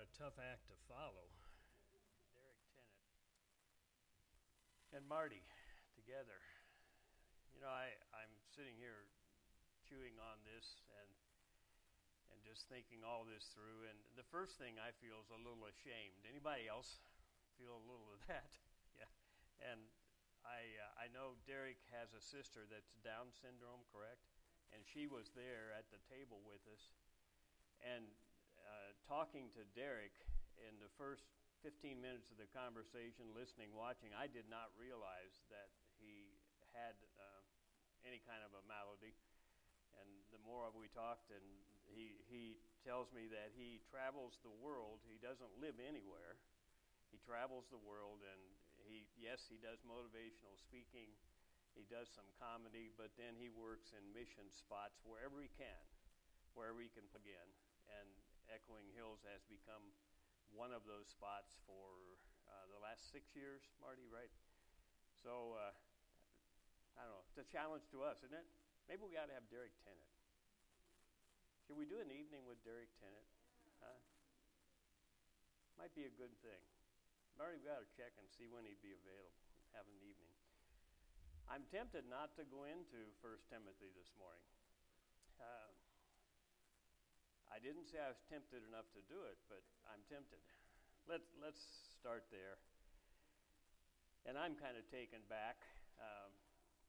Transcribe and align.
a 0.00 0.08
tough 0.16 0.40
act 0.40 0.64
to 0.72 0.76
follow. 0.88 1.28
Derek 2.32 2.56
Tennant 2.72 3.04
and 4.96 5.04
Marty 5.04 5.44
together. 5.92 6.40
You 7.52 7.60
know, 7.60 7.68
I, 7.68 7.92
I'm 8.16 8.32
sitting 8.48 8.80
here 8.80 9.04
chewing 9.84 10.16
on 10.16 10.40
this 10.48 10.80
and 10.96 11.10
and 12.32 12.40
just 12.46 12.64
thinking 12.72 13.04
all 13.04 13.28
this 13.28 13.52
through. 13.52 13.90
And 13.90 13.98
the 14.16 14.24
first 14.32 14.56
thing 14.56 14.80
I 14.80 14.94
feel 15.04 15.20
is 15.20 15.28
a 15.34 15.40
little 15.42 15.68
ashamed. 15.68 16.24
Anybody 16.24 16.70
else 16.70 17.02
feel 17.60 17.76
a 17.76 17.84
little 17.84 18.08
of 18.16 18.24
that? 18.32 18.56
yeah. 19.02 19.10
And 19.60 19.84
I 20.48 20.64
uh, 20.80 21.04
I 21.04 21.12
know 21.12 21.36
Derek 21.44 21.84
has 21.92 22.16
a 22.16 22.24
sister 22.24 22.64
that's 22.64 22.96
Down 23.04 23.36
syndrome, 23.36 23.84
correct? 23.92 24.24
And 24.72 24.80
she 24.80 25.04
was 25.04 25.28
there 25.36 25.76
at 25.76 25.92
the 25.92 26.00
table 26.08 26.40
with 26.48 26.64
us. 26.72 26.88
And 27.84 28.08
uh, 28.70 28.94
talking 29.10 29.50
to 29.58 29.66
Derek 29.74 30.14
in 30.62 30.78
the 30.78 30.90
first 30.94 31.26
15 31.66 31.98
minutes 31.98 32.30
of 32.30 32.38
the 32.38 32.46
conversation, 32.54 33.34
listening, 33.34 33.74
watching, 33.74 34.14
I 34.14 34.30
did 34.30 34.46
not 34.46 34.70
realize 34.78 35.42
that 35.50 35.74
he 35.98 36.38
had 36.72 36.94
uh, 37.18 37.42
any 38.06 38.22
kind 38.22 38.40
of 38.46 38.54
a 38.54 38.62
malady. 38.70 39.12
And 39.98 40.08
the 40.30 40.40
more 40.46 40.70
we 40.72 40.88
talked, 40.94 41.28
and 41.34 41.44
he, 41.90 42.22
he 42.30 42.62
tells 42.86 43.10
me 43.12 43.28
that 43.28 43.52
he 43.52 43.82
travels 43.90 44.38
the 44.40 44.54
world. 44.62 45.02
He 45.04 45.18
doesn't 45.18 45.50
live 45.60 45.76
anywhere. 45.82 46.38
He 47.10 47.18
travels 47.20 47.66
the 47.68 47.82
world, 47.82 48.22
and 48.22 48.40
he, 48.86 49.04
yes, 49.18 49.44
he 49.50 49.58
does 49.58 49.82
motivational 49.82 50.56
speaking. 50.56 51.10
He 51.74 51.84
does 51.90 52.08
some 52.08 52.26
comedy, 52.38 52.94
but 52.94 53.12
then 53.18 53.36
he 53.36 53.50
works 53.50 53.92
in 53.92 54.02
mission 54.14 54.48
spots 54.48 55.02
wherever 55.04 55.42
he 55.42 55.50
can, 55.58 55.82
wherever 56.54 56.80
he 56.80 56.88
can 56.88 57.06
begin. 57.12 57.48
And 57.90 58.08
Echoing 58.50 58.90
Hills 58.98 59.22
has 59.30 59.46
become 59.46 59.94
one 60.50 60.74
of 60.74 60.82
those 60.82 61.06
spots 61.06 61.54
for 61.62 62.18
uh, 62.50 62.66
the 62.74 62.80
last 62.82 63.06
six 63.14 63.30
years, 63.38 63.62
Marty, 63.78 64.10
right? 64.10 64.30
So, 65.22 65.54
uh, 65.54 65.74
I 66.98 67.06
don't 67.06 67.14
know. 67.14 67.24
It's 67.30 67.38
a 67.38 67.46
challenge 67.46 67.86
to 67.94 68.02
us, 68.02 68.18
isn't 68.26 68.34
it? 68.34 68.48
Maybe 68.90 69.06
we 69.06 69.14
got 69.14 69.30
to 69.30 69.36
have 69.38 69.46
Derek 69.46 69.72
Tennant. 69.86 70.10
Should 71.62 71.78
we 71.78 71.86
do 71.86 72.02
an 72.02 72.10
evening 72.10 72.42
with 72.42 72.58
Derek 72.66 72.90
Tennant? 72.98 73.28
Huh? 73.78 73.94
Might 75.78 75.94
be 75.94 76.10
a 76.10 76.14
good 76.18 76.34
thing. 76.42 76.60
Marty, 77.38 77.62
we 77.62 77.70
got 77.70 77.80
to 77.80 77.90
check 77.94 78.12
and 78.18 78.26
see 78.26 78.50
when 78.50 78.66
he'd 78.66 78.82
be 78.82 78.92
available. 78.92 79.38
Have 79.78 79.86
an 79.86 79.96
evening. 80.02 80.34
I'm 81.46 81.62
tempted 81.70 82.10
not 82.10 82.34
to 82.36 82.44
go 82.50 82.66
into 82.66 83.14
First 83.22 83.46
Timothy 83.46 83.94
this 83.94 84.10
morning. 84.18 84.50
Uh, 85.38 85.70
I 87.50 87.58
didn't 87.58 87.90
say 87.90 87.98
I 87.98 88.08
was 88.08 88.22
tempted 88.30 88.62
enough 88.62 88.86
to 88.94 89.02
do 89.10 89.26
it, 89.26 89.36
but 89.50 89.60
I'm 89.90 90.00
tempted. 90.06 90.38
Let's, 91.10 91.26
let's 91.42 91.58
start 91.98 92.30
there. 92.30 92.62
And 94.22 94.38
I'm 94.38 94.54
kind 94.54 94.78
of 94.78 94.86
taken 94.86 95.18
back, 95.26 95.58
um, 95.98 96.30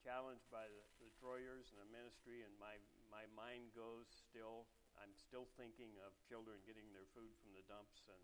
challenged 0.05 0.45
by 0.53 0.69
the, 0.69 0.83
the 1.01 1.11
Troyers 1.17 1.73
and 1.73 1.81
the 1.81 1.89
ministry, 1.89 2.45
and 2.45 2.53
my, 2.61 2.77
my 3.09 3.25
mind 3.33 3.73
goes 3.73 4.05
still. 4.29 4.69
I'm 5.01 5.17
still 5.17 5.49
thinking 5.57 5.97
of 6.05 6.13
children 6.29 6.61
getting 6.61 6.85
their 6.93 7.09
food 7.17 7.33
from 7.41 7.57
the 7.57 7.65
dumps, 7.65 8.05
and 8.05 8.21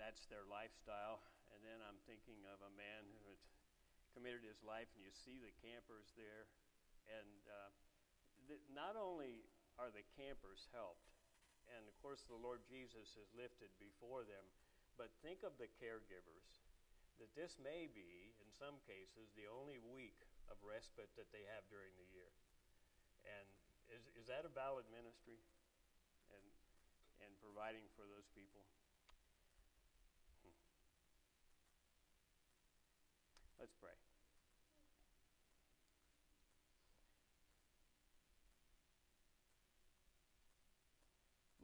that's 0.00 0.24
their 0.32 0.48
lifestyle. 0.48 1.20
And 1.52 1.60
then 1.60 1.84
I'm 1.84 2.00
thinking 2.08 2.40
of 2.48 2.64
a 2.64 2.72
man 2.78 3.04
who 3.12 3.20
had 3.28 3.40
committed 4.16 4.40
his 4.46 4.64
life, 4.64 4.88
and 4.96 5.04
you 5.04 5.12
see 5.12 5.36
the 5.36 5.52
campers 5.60 6.16
there. 6.16 6.48
And 7.12 7.42
uh, 7.44 7.70
th- 8.48 8.64
not 8.72 8.96
only 8.96 9.44
are 9.76 9.90
the 9.92 10.06
campers 10.16 10.70
helped. 10.72 11.09
And 11.76 11.86
of 11.86 11.94
course, 12.02 12.26
the 12.26 12.38
Lord 12.38 12.60
Jesus 12.66 13.14
is 13.14 13.30
lifted 13.38 13.70
before 13.78 14.26
them. 14.26 14.42
But 14.98 15.14
think 15.22 15.46
of 15.46 15.54
the 15.56 15.70
caregivers. 15.80 16.48
That 17.22 17.32
this 17.36 17.60
may 17.60 17.84
be, 17.92 18.32
in 18.40 18.48
some 18.56 18.80
cases, 18.88 19.28
the 19.36 19.44
only 19.44 19.76
week 19.92 20.16
of 20.48 20.56
respite 20.64 21.12
that 21.20 21.28
they 21.30 21.44
have 21.52 21.68
during 21.68 21.92
the 22.00 22.08
year. 22.16 22.32
And 23.28 23.46
is, 23.92 24.02
is 24.16 24.26
that 24.32 24.48
a 24.48 24.52
valid 24.52 24.88
ministry? 24.88 25.36
And, 26.32 26.44
and 27.20 27.30
providing 27.44 27.84
for 27.92 28.08
those 28.08 28.24
people? 28.32 28.64
Hmm. 30.40 30.56
Let's 33.60 33.76
pray. 33.76 33.92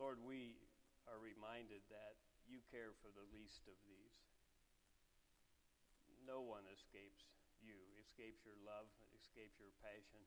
Lord, 0.06 0.22
we 0.22 0.54
are 1.10 1.18
reminded 1.18 1.82
that 1.90 2.14
you 2.46 2.62
care 2.70 2.94
for 3.02 3.10
the 3.10 3.26
least 3.34 3.66
of 3.66 3.74
these. 3.90 4.14
No 6.22 6.46
one 6.46 6.62
escapes 6.70 7.26
you, 7.58 7.74
escapes 7.98 8.46
your 8.46 8.54
love, 8.62 8.86
escapes 9.18 9.58
your 9.58 9.74
passion. 9.82 10.22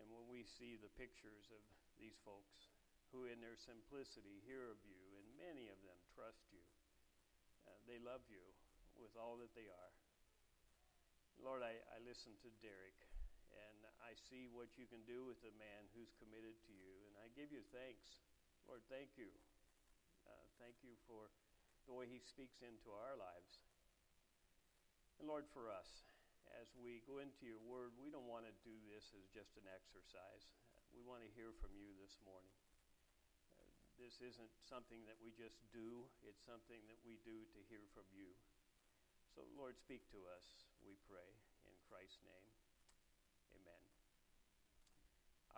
And 0.00 0.08
when 0.08 0.32
we 0.32 0.48
see 0.48 0.80
the 0.80 0.88
pictures 0.96 1.52
of 1.52 1.60
these 2.00 2.16
folks 2.24 2.72
who, 3.12 3.28
in 3.28 3.44
their 3.44 3.60
simplicity, 3.60 4.40
hear 4.48 4.72
of 4.72 4.80
you, 4.88 4.96
and 4.96 5.28
many 5.36 5.68
of 5.68 5.76
them 5.84 6.00
trust 6.16 6.48
you, 6.48 6.64
uh, 7.68 7.76
they 7.84 8.00
love 8.00 8.24
you 8.32 8.48
with 8.96 9.12
all 9.12 9.36
that 9.44 9.52
they 9.52 9.68
are. 9.68 9.92
Lord, 11.36 11.60
I, 11.60 11.76
I 11.92 12.00
listen 12.00 12.32
to 12.48 12.50
Derek, 12.64 12.96
and 13.52 13.84
I 14.00 14.16
see 14.32 14.48
what 14.48 14.72
you 14.80 14.88
can 14.88 15.04
do 15.04 15.28
with 15.28 15.44
a 15.44 15.52
man 15.60 15.84
who's 15.92 16.16
committed 16.16 16.56
to 16.64 16.72
you, 16.72 16.96
and 17.12 17.20
I 17.20 17.28
give 17.36 17.52
you 17.52 17.60
thanks 17.76 18.24
Lord, 18.70 18.86
thank 18.86 19.18
you. 19.18 19.26
Uh, 20.22 20.46
thank 20.62 20.78
you 20.86 20.94
for 21.10 21.26
the 21.90 21.94
way 21.98 22.06
He 22.06 22.22
speaks 22.22 22.62
into 22.62 22.86
our 22.94 23.18
lives. 23.18 23.58
And 25.18 25.26
Lord, 25.26 25.42
for 25.50 25.66
us, 25.66 26.06
as 26.54 26.70
we 26.78 27.02
go 27.02 27.18
into 27.18 27.50
your 27.50 27.58
word, 27.66 27.98
we 27.98 28.14
don't 28.14 28.30
want 28.30 28.46
to 28.46 28.54
do 28.62 28.70
this 28.86 29.10
as 29.18 29.26
just 29.34 29.58
an 29.58 29.66
exercise. 29.66 30.46
We 30.94 31.02
want 31.02 31.26
to 31.26 31.30
hear 31.34 31.50
from 31.58 31.74
you 31.74 31.98
this 31.98 32.14
morning. 32.22 32.54
Uh, 33.58 33.66
this 33.98 34.22
isn't 34.22 34.54
something 34.62 35.02
that 35.10 35.18
we 35.18 35.34
just 35.34 35.58
do, 35.74 36.06
it's 36.22 36.46
something 36.46 36.78
that 36.86 37.02
we 37.02 37.18
do 37.26 37.42
to 37.50 37.60
hear 37.66 37.82
from 37.90 38.06
you. 38.14 38.30
So, 39.34 39.42
Lord, 39.58 39.82
speak 39.82 40.06
to 40.14 40.22
us, 40.30 40.46
we 40.86 40.94
pray, 41.10 41.26
in 41.66 41.74
Christ's 41.90 42.22
name. 42.22 42.54
Amen. 43.50 43.82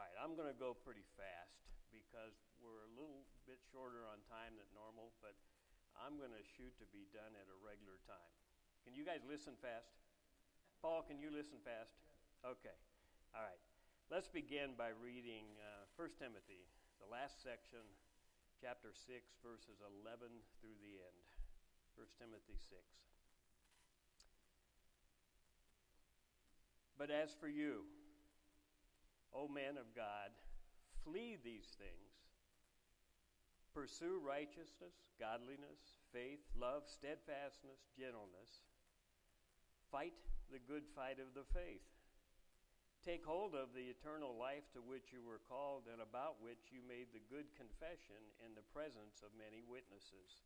All 0.01 0.09
right, 0.09 0.17
I'm 0.17 0.33
going 0.33 0.49
to 0.49 0.57
go 0.57 0.73
pretty 0.73 1.05
fast 1.21 1.61
because 1.93 2.52
we're 2.63 2.87
a 2.87 2.95
little 2.95 3.27
bit 3.45 3.59
shorter 3.69 4.07
on 4.07 4.23
time 4.31 4.55
than 4.55 4.67
normal, 4.73 5.13
but 5.21 5.35
I'm 5.99 6.17
going 6.17 6.33
to 6.33 6.45
shoot 6.57 6.73
to 6.81 6.87
be 6.95 7.11
done 7.13 7.35
at 7.37 7.51
a 7.51 7.57
regular 7.59 8.01
time. 8.09 8.33
Can 8.87 8.95
you 8.95 9.05
guys 9.05 9.21
listen 9.27 9.59
fast? 9.61 9.93
Paul, 10.81 11.05
can 11.05 11.21
you 11.21 11.29
listen 11.29 11.61
fast? 11.63 11.95
Okay. 12.43 12.75
All 13.37 13.45
right. 13.45 13.61
Let's 14.11 14.27
begin 14.27 14.75
by 14.75 14.97
reading 14.97 15.47
uh, 15.61 15.87
1 15.95 16.19
Timothy, 16.19 16.67
the 16.99 17.07
last 17.07 17.43
section, 17.43 17.83
chapter 18.59 18.91
6, 18.91 19.07
verses 19.45 19.79
11 20.05 20.27
through 20.59 20.79
the 20.83 20.99
end. 21.03 21.23
1 21.95 22.07
Timothy 22.19 22.57
6. 22.57 22.79
But 26.97 27.13
as 27.13 27.35
for 27.37 27.51
you, 27.51 27.85
O 29.35 29.47
men 29.47 29.77
of 29.77 29.91
God, 29.95 30.31
Flee 31.05 31.37
these 31.43 31.67
things. 31.79 32.15
Pursue 33.73 34.21
righteousness, 34.21 34.93
godliness, 35.17 35.97
faith, 36.13 36.45
love, 36.53 36.85
steadfastness, 36.85 37.89
gentleness. 37.97 38.69
Fight 39.89 40.13
the 40.53 40.61
good 40.61 40.85
fight 40.93 41.17
of 41.17 41.33
the 41.33 41.49
faith. 41.57 41.85
Take 43.01 43.25
hold 43.25 43.57
of 43.57 43.73
the 43.75 43.89
eternal 43.91 44.37
life 44.37 44.69
to 44.77 44.85
which 44.85 45.11
you 45.11 45.25
were 45.25 45.43
called 45.49 45.89
and 45.89 46.05
about 46.05 46.39
which 46.45 46.71
you 46.71 46.85
made 46.85 47.11
the 47.11 47.25
good 47.33 47.51
confession 47.57 48.21
in 48.45 48.55
the 48.55 48.69
presence 48.71 49.25
of 49.25 49.35
many 49.35 49.65
witnesses. 49.65 50.45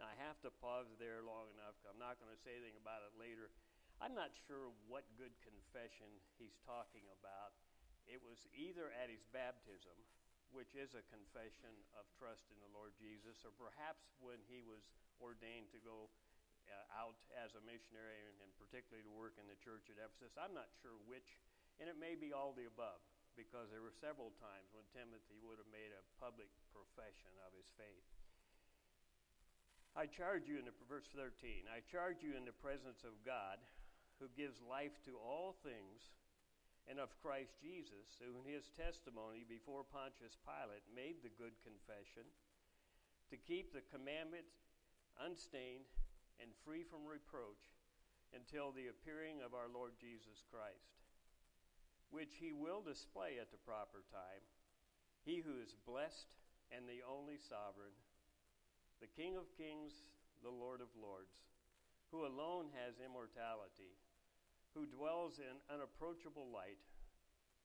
Now, 0.00 0.10
I 0.10 0.16
have 0.24 0.40
to 0.42 0.50
pause 0.50 0.90
there 0.96 1.22
long 1.22 1.52
enough. 1.54 1.78
I'm 1.84 2.00
not 2.00 2.18
going 2.18 2.32
to 2.32 2.40
say 2.42 2.56
anything 2.56 2.80
about 2.80 3.04
it 3.06 3.14
later. 3.14 3.52
I'm 4.00 4.16
not 4.16 4.34
sure 4.48 4.74
what 4.90 5.04
good 5.20 5.36
confession 5.44 6.08
he's 6.40 6.58
talking 6.64 7.06
about 7.18 7.54
it 8.08 8.24
was 8.24 8.40
either 8.56 8.88
at 8.96 9.12
his 9.12 9.20
baptism, 9.36 9.92
which 10.52 10.72
is 10.72 10.96
a 10.96 11.04
confession 11.12 11.72
of 11.96 12.08
trust 12.16 12.48
in 12.48 12.58
the 12.60 12.72
Lord 12.72 12.96
Jesus, 12.96 13.44
or 13.44 13.52
perhaps 13.54 14.08
when 14.18 14.40
he 14.48 14.64
was 14.64 14.88
ordained 15.20 15.70
to 15.74 15.80
go 15.82 16.08
uh, 16.68 17.00
out 17.00 17.16
as 17.32 17.56
a 17.56 17.62
missionary 17.64 18.28
and 18.40 18.50
particularly 18.60 19.04
to 19.04 19.12
work 19.12 19.36
in 19.40 19.48
the 19.48 19.58
church 19.60 19.88
at 19.88 20.00
Ephesus. 20.00 20.36
I'm 20.36 20.52
not 20.52 20.68
sure 20.80 20.96
which, 21.08 21.40
and 21.80 21.88
it 21.88 21.96
may 21.96 22.16
be 22.16 22.32
all 22.32 22.52
the 22.52 22.68
above 22.68 23.00
because 23.36 23.70
there 23.70 23.84
were 23.84 23.94
several 23.94 24.34
times 24.42 24.68
when 24.74 24.84
Timothy 24.90 25.38
would 25.46 25.62
have 25.62 25.70
made 25.70 25.94
a 25.94 26.02
public 26.18 26.50
profession 26.74 27.30
of 27.46 27.54
his 27.54 27.70
faith. 27.78 28.08
I 29.94 30.10
charge 30.10 30.46
you 30.50 30.58
in 30.58 30.66
the 30.66 30.74
verse 30.86 31.06
13. 31.14 31.66
I 31.70 31.82
charge 31.86 32.22
you 32.22 32.34
in 32.34 32.46
the 32.46 32.54
presence 32.54 33.02
of 33.06 33.14
God, 33.22 33.58
who 34.18 34.26
gives 34.34 34.58
life 34.62 34.98
to 35.06 35.14
all 35.22 35.54
things 35.62 36.02
and 36.88 36.96
of 36.96 37.12
Christ 37.20 37.60
Jesus, 37.60 38.16
who 38.16 38.32
in 38.40 38.48
his 38.48 38.72
testimony 38.72 39.44
before 39.44 39.84
Pontius 39.84 40.40
Pilate 40.40 40.88
made 40.88 41.20
the 41.20 41.36
good 41.36 41.52
confession 41.60 42.24
to 43.28 43.36
keep 43.36 43.76
the 43.76 43.84
commandments 43.92 44.56
unstained 45.20 45.84
and 46.40 46.48
free 46.64 46.80
from 46.80 47.04
reproach 47.04 47.76
until 48.32 48.72
the 48.72 48.88
appearing 48.88 49.44
of 49.44 49.52
our 49.52 49.68
Lord 49.68 50.00
Jesus 50.00 50.40
Christ, 50.48 50.96
which 52.08 52.40
he 52.40 52.56
will 52.56 52.80
display 52.80 53.36
at 53.36 53.52
the 53.52 53.60
proper 53.60 54.00
time, 54.08 54.44
he 55.28 55.44
who 55.44 55.60
is 55.60 55.76
blessed 55.84 56.32
and 56.72 56.88
the 56.88 57.04
only 57.04 57.36
sovereign, 57.36 57.92
the 59.00 59.12
King 59.12 59.36
of 59.36 59.52
kings, 59.60 60.08
the 60.40 60.52
Lord 60.52 60.80
of 60.80 60.92
lords, 60.96 61.36
who 62.08 62.24
alone 62.24 62.72
has 62.72 62.96
immortality, 63.04 63.92
who 64.74 64.84
dwells 64.88 65.40
in 65.40 65.60
unapproachable 65.72 66.48
light, 66.52 66.80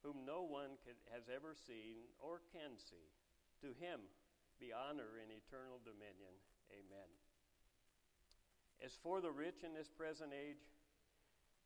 whom 0.04 0.28
no 0.28 0.44
one 0.44 0.76
can, 0.84 0.96
has 1.12 1.28
ever 1.32 1.56
seen 1.56 2.04
or 2.20 2.44
can 2.52 2.76
see. 2.76 3.12
To 3.64 3.72
him 3.80 4.04
be 4.60 4.76
honor 4.76 5.20
and 5.24 5.32
eternal 5.32 5.80
dominion. 5.84 6.36
Amen. 6.72 7.10
As 8.84 9.00
for 9.00 9.24
the 9.24 9.32
rich 9.32 9.64
in 9.64 9.72
this 9.72 9.88
present 9.88 10.36
age, 10.36 10.60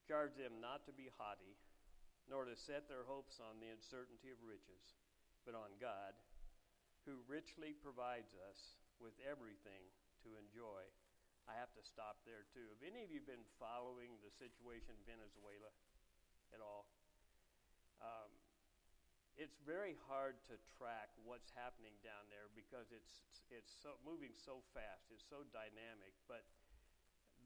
charge 0.06 0.38
them 0.38 0.62
not 0.62 0.86
to 0.86 0.94
be 0.94 1.10
haughty, 1.18 1.58
nor 2.30 2.46
to 2.46 2.54
set 2.54 2.86
their 2.86 3.08
hopes 3.08 3.42
on 3.42 3.58
the 3.58 3.74
uncertainty 3.74 4.30
of 4.30 4.38
riches, 4.46 5.02
but 5.42 5.58
on 5.58 5.74
God, 5.82 6.14
who 7.10 7.24
richly 7.26 7.74
provides 7.74 8.36
us 8.46 8.78
with 9.00 9.16
everything 9.24 9.90
to 10.22 10.38
enjoy. 10.38 10.86
I 11.48 11.56
have 11.56 11.72
to 11.80 11.84
stop 11.84 12.20
there 12.28 12.44
too. 12.52 12.68
Have 12.76 12.84
any 12.84 13.08
of 13.08 13.10
you 13.10 13.24
been 13.24 13.44
following 13.56 14.20
the 14.20 14.32
situation 14.36 15.00
in 15.00 15.02
Venezuela 15.08 15.72
at 16.52 16.60
all? 16.60 16.92
Um, 18.04 18.32
it's 19.40 19.56
very 19.64 19.96
hard 20.12 20.36
to 20.52 20.60
track 20.76 21.14
what's 21.24 21.48
happening 21.56 21.96
down 22.04 22.28
there 22.28 22.52
because 22.52 22.92
it's 22.92 23.24
it's 23.48 23.72
so 23.72 23.96
moving 24.04 24.36
so 24.36 24.60
fast. 24.76 25.08
It's 25.08 25.24
so 25.24 25.48
dynamic. 25.56 26.12
But 26.28 26.44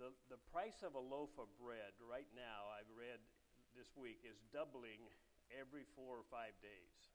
the 0.01 0.09
the 0.33 0.41
price 0.49 0.81
of 0.81 0.97
a 0.97 1.03
loaf 1.03 1.35
of 1.37 1.51
bread 1.61 1.93
right 2.01 2.29
now, 2.33 2.73
I've 2.73 2.89
read 2.97 3.21
this 3.77 3.93
week, 3.93 4.25
is 4.25 4.41
doubling 4.49 5.05
every 5.53 5.85
four 5.93 6.17
or 6.17 6.27
five 6.33 6.57
days. 6.63 7.13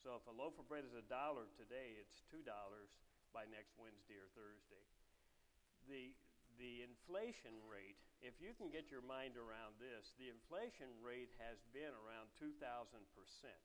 So 0.00 0.16
if 0.16 0.24
a 0.30 0.34
loaf 0.34 0.56
of 0.56 0.64
bread 0.70 0.86
is 0.86 0.96
a 0.96 1.04
dollar 1.10 1.50
today, 1.60 2.00
it's 2.00 2.24
two 2.30 2.40
dollars 2.46 2.88
by 3.36 3.44
next 3.52 3.76
Wednesday 3.76 4.16
or 4.16 4.30
Thursday. 4.32 4.86
The 5.86 6.14
the 6.56 6.82
inflation 6.82 7.52
rate, 7.68 8.00
if 8.24 8.40
you 8.40 8.56
can 8.56 8.72
get 8.72 8.88
your 8.88 9.04
mind 9.04 9.36
around 9.36 9.76
this, 9.76 10.16
the 10.16 10.32
inflation 10.32 10.88
rate 11.04 11.28
has 11.36 11.60
been 11.76 11.92
around 11.92 12.32
2,000 12.40 12.56
percent 13.12 13.64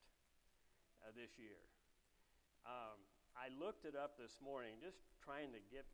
uh, 1.02 1.16
this 1.16 1.40
year. 1.40 1.64
Um, 2.68 3.00
I 3.34 3.48
looked 3.56 3.88
it 3.88 3.96
up 3.96 4.20
this 4.20 4.38
morning, 4.44 4.76
just 4.84 5.00
trying 5.24 5.56
to 5.56 5.62
get 5.72 5.88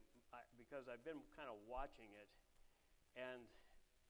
because 0.60 0.92
I've 0.92 1.06
been 1.08 1.24
kind 1.38 1.48
of 1.48 1.56
watching 1.70 2.12
it, 2.18 2.28
and 3.16 3.48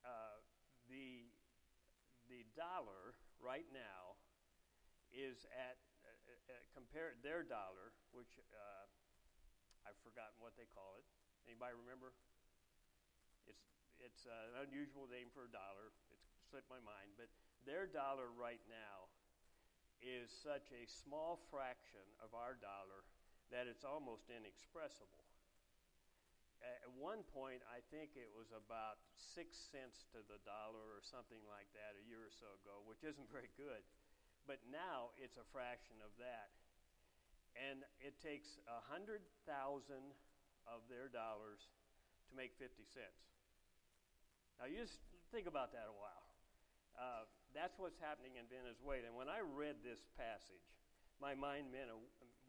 uh, 0.01 0.41
the 0.89 1.29
the 2.31 2.43
dollar 2.57 3.13
right 3.37 3.67
now 3.69 4.17
is 5.13 5.45
at 5.53 5.77
uh, 6.01 6.09
uh, 6.49 6.63
compared 6.73 7.21
their 7.21 7.45
dollar, 7.45 7.93
which 8.11 8.41
uh, 8.49 8.85
I've 9.85 9.99
forgotten 10.01 10.39
what 10.41 10.57
they 10.57 10.67
call 10.73 10.97
it. 10.99 11.05
Anybody 11.47 11.79
remember? 11.79 12.11
It's 13.47 13.71
it's 14.03 14.27
an 14.27 14.67
unusual 14.67 15.07
name 15.07 15.31
for 15.31 15.47
a 15.47 15.51
dollar. 15.51 15.95
It's 16.11 16.27
slipped 16.51 16.67
my 16.67 16.83
mind, 16.83 17.15
but 17.15 17.31
their 17.63 17.87
dollar 17.87 18.27
right 18.35 18.61
now 18.67 19.07
is 20.03 20.27
such 20.27 20.75
a 20.75 20.83
small 20.85 21.39
fraction 21.47 22.03
of 22.19 22.35
our 22.35 22.59
dollar 22.59 23.07
that 23.49 23.65
it's 23.65 23.87
almost 23.87 24.27
inexpressible. 24.27 25.23
At 26.59 26.91
one 26.99 27.23
point, 27.31 27.63
I 27.69 27.79
think 27.93 28.19
it 28.19 28.27
was 28.33 28.51
about 28.51 28.99
six 29.15 29.55
cents 29.55 30.03
to 30.11 30.19
the 30.27 30.41
dollar 30.43 30.83
or 30.83 30.99
something 30.99 31.39
like 31.47 31.71
that 31.77 31.95
a 31.95 32.03
year 32.03 32.27
or 32.27 32.33
so 32.33 32.59
ago, 32.59 32.83
which 32.83 33.07
isn't 33.07 33.29
very 33.35 33.53
good. 33.55 33.87
But 34.43 34.59
now 34.67 35.15
it's 35.15 35.39
a 35.39 35.47
fraction 35.55 35.95
of 36.03 36.11
that. 36.19 36.51
And 37.55 37.87
it 38.03 38.19
takes 38.19 38.59
a 38.67 38.83
hundred 38.85 39.23
thousand 39.47 40.11
of 40.67 40.85
their 40.91 41.07
dollars 41.07 41.71
to 42.29 42.33
make 42.35 42.53
50 42.59 42.83
cents. 42.85 43.23
Now, 44.59 44.67
you 44.67 44.83
just 44.83 44.99
think 45.31 45.47
about 45.47 45.71
that 45.73 45.87
a 45.87 45.95
while. 45.95 46.25
Uh, 46.97 47.23
that's 47.53 47.77
what's 47.77 47.97
happening 48.01 48.41
in 48.41 48.49
Venezuela. 48.49 49.05
And 49.05 49.15
when 49.15 49.29
I 49.29 49.41
read 49.41 49.79
this 49.85 50.01
passage, 50.17 50.65
my 51.21 51.37
mind 51.37 51.73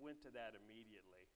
went 0.00 0.19
to 0.25 0.31
that 0.32 0.56
immediately. 0.56 1.29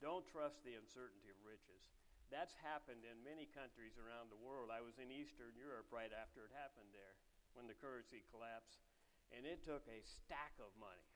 Don't 0.00 0.24
trust 0.28 0.64
the 0.64 0.76
uncertainty 0.76 1.28
of 1.28 1.38
riches. 1.44 1.92
That's 2.32 2.56
happened 2.64 3.04
in 3.04 3.20
many 3.20 3.46
countries 3.52 3.94
around 4.00 4.32
the 4.32 4.40
world. 4.40 4.72
I 4.72 4.80
was 4.80 4.96
in 4.96 5.12
Eastern 5.12 5.54
Europe 5.54 5.92
right 5.92 6.10
after 6.10 6.44
it 6.48 6.52
happened 6.56 6.90
there 6.90 7.14
when 7.52 7.70
the 7.70 7.78
currency 7.78 8.26
collapsed, 8.32 8.82
and 9.30 9.46
it 9.46 9.62
took 9.62 9.86
a 9.86 10.02
stack 10.02 10.56
of 10.58 10.74
money. 10.74 11.13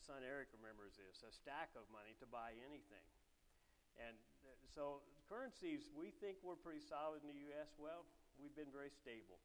Uh, 0.00 0.16
son 0.16 0.24
Eric 0.24 0.48
remembers 0.56 0.96
this 0.96 1.20
a 1.20 1.32
stack 1.32 1.76
of 1.76 1.84
money 1.92 2.16
to 2.24 2.26
buy 2.26 2.56
anything. 2.64 3.04
And 4.00 4.16
so, 4.72 5.04
currencies, 5.28 5.92
we 5.92 6.08
think 6.24 6.40
we're 6.40 6.56
pretty 6.56 6.80
solid 6.80 7.20
in 7.20 7.28
the 7.28 7.40
U.S. 7.52 7.76
Well, 7.76 8.08
we've 8.40 8.54
been 8.56 8.72
very 8.72 8.88
stable. 8.88 9.36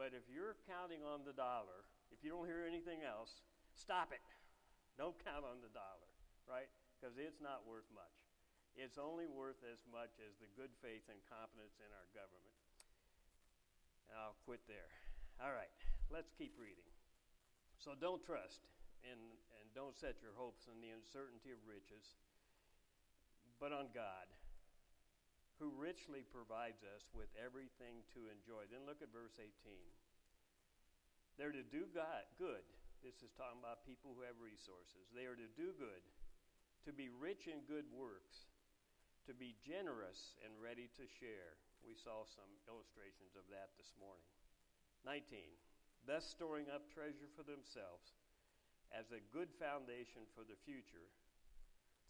But 0.00 0.16
if 0.16 0.24
you're 0.32 0.56
counting 0.64 1.04
on 1.04 1.28
the 1.28 1.36
dollar, 1.36 1.84
if 2.08 2.24
you 2.24 2.32
don't 2.32 2.48
hear 2.48 2.64
anything 2.64 3.04
else, 3.04 3.44
stop 3.76 4.14
it. 4.16 4.24
Don't 4.96 5.18
count 5.20 5.44
on 5.44 5.60
the 5.60 5.68
dollar, 5.76 6.08
right? 6.48 6.70
Because 6.96 7.20
it's 7.20 7.44
not 7.44 7.68
worth 7.68 7.88
much. 7.92 8.16
It's 8.72 8.96
only 8.96 9.28
worth 9.28 9.60
as 9.66 9.84
much 9.90 10.16
as 10.22 10.40
the 10.40 10.48
good 10.56 10.72
faith 10.80 11.04
and 11.12 11.20
confidence 11.28 11.76
in 11.82 11.90
our 11.92 12.08
government. 12.16 12.56
And 14.08 14.16
I'll 14.16 14.38
quit 14.48 14.64
there. 14.64 14.88
All 15.42 15.52
right, 15.52 15.72
let's 16.08 16.32
keep 16.32 16.56
reading. 16.56 16.88
So 17.76 17.92
don't 17.98 18.22
trust 18.24 18.64
in, 19.04 19.18
don't 19.74 19.96
set 19.96 20.22
your 20.22 20.34
hopes 20.34 20.66
on 20.66 20.82
the 20.82 20.90
uncertainty 20.90 21.54
of 21.54 21.60
riches, 21.66 22.18
but 23.58 23.70
on 23.70 23.92
God 23.94 24.26
who 25.60 25.68
richly 25.76 26.24
provides 26.24 26.80
us 26.88 27.04
with 27.12 27.28
everything 27.36 28.00
to 28.16 28.32
enjoy. 28.32 28.64
Then 28.72 28.88
look 28.88 29.04
at 29.04 29.12
verse 29.12 29.36
18. 29.36 29.52
They're 31.36 31.52
to 31.52 31.68
do 31.68 31.84
God, 31.92 32.24
good. 32.40 32.64
This 33.04 33.20
is 33.20 33.36
talking 33.36 33.60
about 33.60 33.84
people 33.84 34.16
who 34.16 34.24
have 34.24 34.40
resources. 34.40 35.12
They 35.12 35.28
are 35.28 35.36
to 35.36 35.50
do 35.60 35.76
good, 35.76 36.00
to 36.88 36.92
be 36.96 37.12
rich 37.12 37.44
in 37.44 37.60
good 37.68 37.84
works, 37.92 38.48
to 39.28 39.36
be 39.36 39.60
generous 39.60 40.36
and 40.40 40.52
ready 40.56 40.88
to 40.96 41.04
share. 41.04 41.60
We 41.84 41.92
saw 41.92 42.24
some 42.24 42.48
illustrations 42.64 43.36
of 43.36 43.44
that 43.52 43.76
this 43.76 43.92
morning. 44.00 44.28
19. 45.04 45.44
Thus 46.08 46.24
storing 46.24 46.72
up 46.72 46.88
treasure 46.88 47.28
for 47.36 47.44
themselves 47.44 48.16
as 48.90 49.10
a 49.14 49.22
good 49.30 49.50
foundation 49.56 50.26
for 50.34 50.42
the 50.42 50.58
future, 50.66 51.08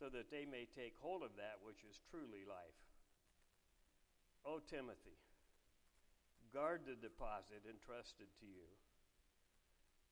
so 0.01 0.09
that 0.09 0.33
they 0.33 0.49
may 0.49 0.65
take 0.65 0.97
hold 0.97 1.21
of 1.21 1.37
that 1.37 1.61
which 1.61 1.85
is 1.85 2.01
truly 2.09 2.49
life. 2.49 2.81
O 4.49 4.59
Timothy, 4.65 5.21
guard 6.51 6.89
the 6.89 6.97
deposit 6.97 7.69
entrusted 7.69 8.33
to 8.41 8.49
you. 8.49 8.69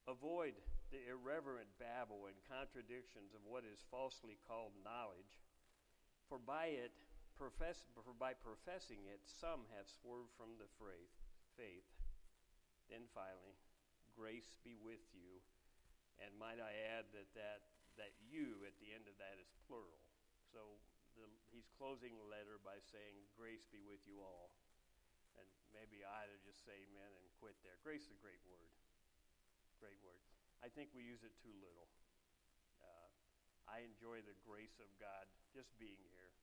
Avoid 0.05 0.57
the 0.93 1.05
irreverent 1.09 1.69
babble 1.77 2.29
and 2.29 2.37
contradictions 2.49 3.37
of 3.37 3.45
what 3.45 3.65
is 3.65 3.85
falsely 3.93 4.41
called 4.45 4.73
knowledge, 4.81 5.41
for 6.29 6.41
by 6.41 6.73
it, 6.73 6.93
profess, 7.37 7.85
for 7.93 8.17
by 8.17 8.33
professing 8.37 9.05
it, 9.09 9.21
some 9.25 9.69
have 9.77 9.89
swerved 9.89 10.33
from 10.37 10.57
the 10.61 10.69
faith. 11.57 11.89
Then 12.89 13.05
finally, 13.13 13.57
grace 14.17 14.57
be 14.65 14.77
with 14.81 15.05
you. 15.13 15.45
And 16.23 16.35
might 16.37 16.59
I 16.59 16.75
add 16.99 17.07
that 17.15 17.31
that, 17.39 17.63
that 17.97 18.13
you 18.19 18.67
at 18.67 18.75
the 18.83 18.91
end 18.91 19.07
of 19.07 19.15
that 19.23 19.39
is 19.39 19.51
plural. 19.67 20.03
So 20.51 20.81
the, 21.15 21.27
he's 21.51 21.67
closing 21.79 22.15
the 22.15 22.27
letter 22.27 22.59
by 22.63 22.79
saying, 22.83 23.27
Grace 23.35 23.67
be 23.71 23.83
with 23.83 24.03
you 24.07 24.23
all. 24.23 24.51
And 25.39 25.47
maybe 25.71 26.03
I 26.03 26.27
ought 26.27 26.33
to 26.33 26.41
just 26.43 26.67
say 26.67 26.75
amen 26.75 27.13
and 27.15 27.27
quit 27.39 27.55
there. 27.63 27.79
Grace 27.83 28.07
is 28.07 28.15
a 28.15 28.23
great 28.23 28.43
word. 28.51 28.71
Great 29.79 29.99
word. 30.03 30.19
I 30.59 30.67
think 30.67 30.91
we 30.91 31.07
use 31.07 31.23
it 31.23 31.35
too 31.39 31.55
little. 31.63 31.87
Uh, 32.83 33.11
I 33.71 33.87
enjoy 33.87 34.27
the 34.27 34.35
grace 34.43 34.83
of 34.83 34.91
God 34.99 35.31
just 35.55 35.71
being 35.79 36.03
here. 36.11 36.35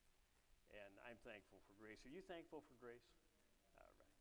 And 0.72 0.92
I'm 1.08 1.20
thankful 1.24 1.60
for 1.68 1.76
grace. 1.80 2.04
Are 2.08 2.12
you 2.12 2.24
thankful 2.24 2.64
for 2.64 2.76
grace? 2.80 3.08
All 3.80 3.92
right. 4.00 4.16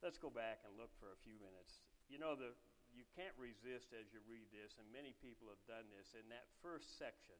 Let's 0.00 0.20
go 0.20 0.28
back 0.28 0.64
and 0.64 0.76
look 0.76 0.92
for 1.00 1.12
a 1.12 1.20
few 1.24 1.36
minutes. 1.40 1.84
You 2.08 2.20
know, 2.20 2.36
the, 2.36 2.52
you 2.94 3.04
can't 3.18 3.34
resist 3.36 3.90
as 3.92 4.10
you 4.14 4.22
read 4.24 4.46
this, 4.54 4.78
and 4.78 4.86
many 4.94 5.12
people 5.18 5.50
have 5.50 5.60
done 5.66 5.86
this. 5.92 6.14
In 6.14 6.26
that 6.30 6.46
first 6.62 6.94
section, 6.96 7.38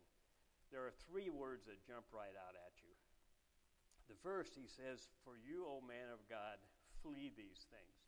there 0.75 0.83
are 0.83 0.95
three 1.07 1.31
words 1.31 1.65
that 1.71 1.87
jump 1.87 2.05
right 2.11 2.35
out 2.35 2.59
at 2.59 2.75
you. 2.83 2.95
The 4.11 4.19
first, 4.21 4.53
he 4.59 4.69
says, 4.69 5.09
For 5.23 5.39
you, 5.39 5.65
O 5.65 5.81
man 5.81 6.13
of 6.13 6.21
God, 6.29 6.61
flee 7.01 7.33
these 7.33 7.65
things. 7.71 7.99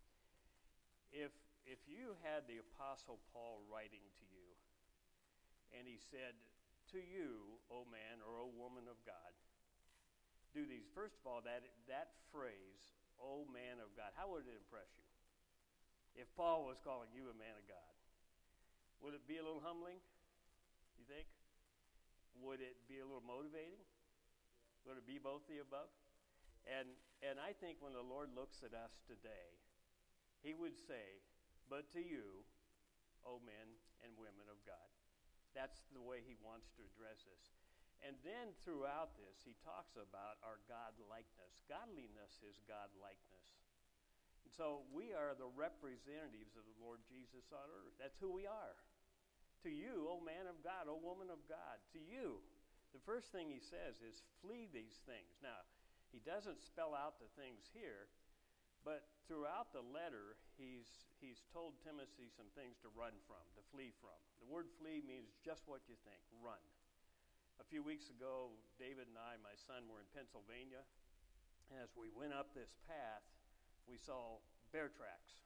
If, 1.15 1.33
if 1.65 1.81
you 1.89 2.19
had 2.27 2.45
the 2.45 2.61
Apostle 2.61 3.23
Paul 3.33 3.65
writing 3.71 4.05
to 4.21 4.25
you, 4.29 4.49
and 5.73 5.89
he 5.89 5.97
said, 5.97 6.37
to 6.95 7.01
you, 7.03 7.59
O 7.71 7.83
man 7.91 8.23
or 8.23 8.39
O 8.39 8.47
woman 8.55 8.87
of 8.87 8.99
God, 9.03 9.33
do 10.55 10.63
these. 10.63 10.87
First 10.95 11.19
of 11.19 11.27
all, 11.27 11.43
that, 11.43 11.67
that 11.91 12.15
phrase, 12.31 12.95
O 13.19 13.45
man 13.51 13.83
of 13.83 13.91
God, 13.99 14.15
how 14.15 14.31
would 14.33 14.47
it 14.47 14.55
impress 14.55 14.89
you? 14.95 15.06
If 16.17 16.33
Paul 16.33 16.65
was 16.65 16.81
calling 16.81 17.13
you 17.13 17.29
a 17.29 17.37
man 17.37 17.53
of 17.61 17.65
God, 17.69 17.93
would 19.05 19.13
it 19.13 19.29
be 19.29 19.37
a 19.37 19.45
little 19.45 19.61
humbling, 19.61 20.01
you 20.97 21.05
think? 21.05 21.29
Would 22.41 22.65
it 22.65 22.77
be 22.89 23.05
a 23.05 23.07
little 23.07 23.25
motivating? 23.25 23.81
Would 24.89 24.97
it 24.97 25.07
be 25.09 25.21
both 25.21 25.45
the 25.49 25.61
above? 25.61 25.93
And, 26.65 26.89
and 27.21 27.37
I 27.37 27.53
think 27.53 27.79
when 27.85 27.93
the 27.93 28.05
Lord 28.05 28.33
looks 28.33 28.65
at 28.65 28.73
us 28.73 28.97
today, 29.05 29.55
he 30.41 30.57
would 30.57 30.75
say, 30.75 31.21
But 31.69 31.93
to 31.93 32.03
you, 32.03 32.43
O 33.27 33.43
men 33.43 33.77
and 34.01 34.15
women 34.17 34.49
of 34.49 34.59
God. 34.63 34.91
That's 35.53 35.83
the 35.91 36.05
way 36.05 36.23
he 36.23 36.37
wants 36.39 36.71
to 36.77 36.85
address 36.85 37.25
us. 37.27 37.45
And 38.05 38.15
then 38.23 38.53
throughout 38.63 39.17
this, 39.17 39.41
he 39.43 39.57
talks 39.65 39.97
about 39.97 40.39
our 40.45 40.61
God 40.69 40.95
likeness. 41.09 41.65
Godliness 41.67 42.45
is 42.45 42.61
God 42.69 42.93
likeness. 43.01 43.57
And 44.47 44.55
so 44.55 44.87
we 44.95 45.11
are 45.11 45.35
the 45.35 45.51
representatives 45.59 46.55
of 46.55 46.63
the 46.63 46.79
Lord 46.79 47.03
Jesus 47.11 47.51
on 47.51 47.67
earth. 47.67 47.99
That's 47.99 48.15
who 48.23 48.31
we 48.31 48.47
are. 48.47 48.79
To 49.67 49.71
you, 49.75 50.07
O 50.07 50.23
man 50.23 50.47
of 50.47 50.63
God, 50.63 50.87
O 50.87 51.03
woman 51.03 51.35
of 51.35 51.43
God, 51.51 51.83
to 51.91 51.99
you. 51.99 52.39
The 52.95 53.03
first 53.03 53.35
thing 53.35 53.51
he 53.51 53.59
says 53.59 53.99
is 54.07 54.23
flee 54.39 54.71
these 54.71 55.03
things. 55.03 55.35
Now, 55.43 55.67
he 56.15 56.23
doesn't 56.23 56.63
spell 56.63 56.95
out 56.95 57.19
the 57.19 57.27
things 57.35 57.67
here, 57.75 58.07
but 58.87 59.11
throughout 59.27 59.75
the 59.75 59.83
letter, 59.83 60.39
he's, 60.55 61.11
he's 61.19 61.43
told 61.51 61.75
Timothy 61.83 62.31
some 62.31 62.47
things 62.55 62.79
to 62.87 62.89
run 62.95 63.19
from, 63.27 63.43
to 63.59 63.67
flee 63.75 63.91
from. 63.99 64.15
The 64.39 64.47
word 64.47 64.71
flee 64.79 65.03
means 65.03 65.35
just 65.43 65.67
what 65.67 65.83
you 65.91 65.99
think 66.07 66.23
run. 66.39 66.63
A 67.59 67.67
few 67.67 67.83
weeks 67.83 68.15
ago, 68.15 68.55
David 68.79 69.11
and 69.11 69.19
I, 69.19 69.43
my 69.43 69.59
son, 69.67 69.91
were 69.91 69.99
in 69.99 70.07
Pennsylvania. 70.15 70.87
And 71.75 71.83
as 71.83 71.91
we 71.99 72.15
went 72.15 72.31
up 72.31 72.55
this 72.55 72.71
path, 72.87 73.27
we 73.87 73.97
saw 73.97 74.43
bear 74.75 74.91
tracks. 74.91 75.43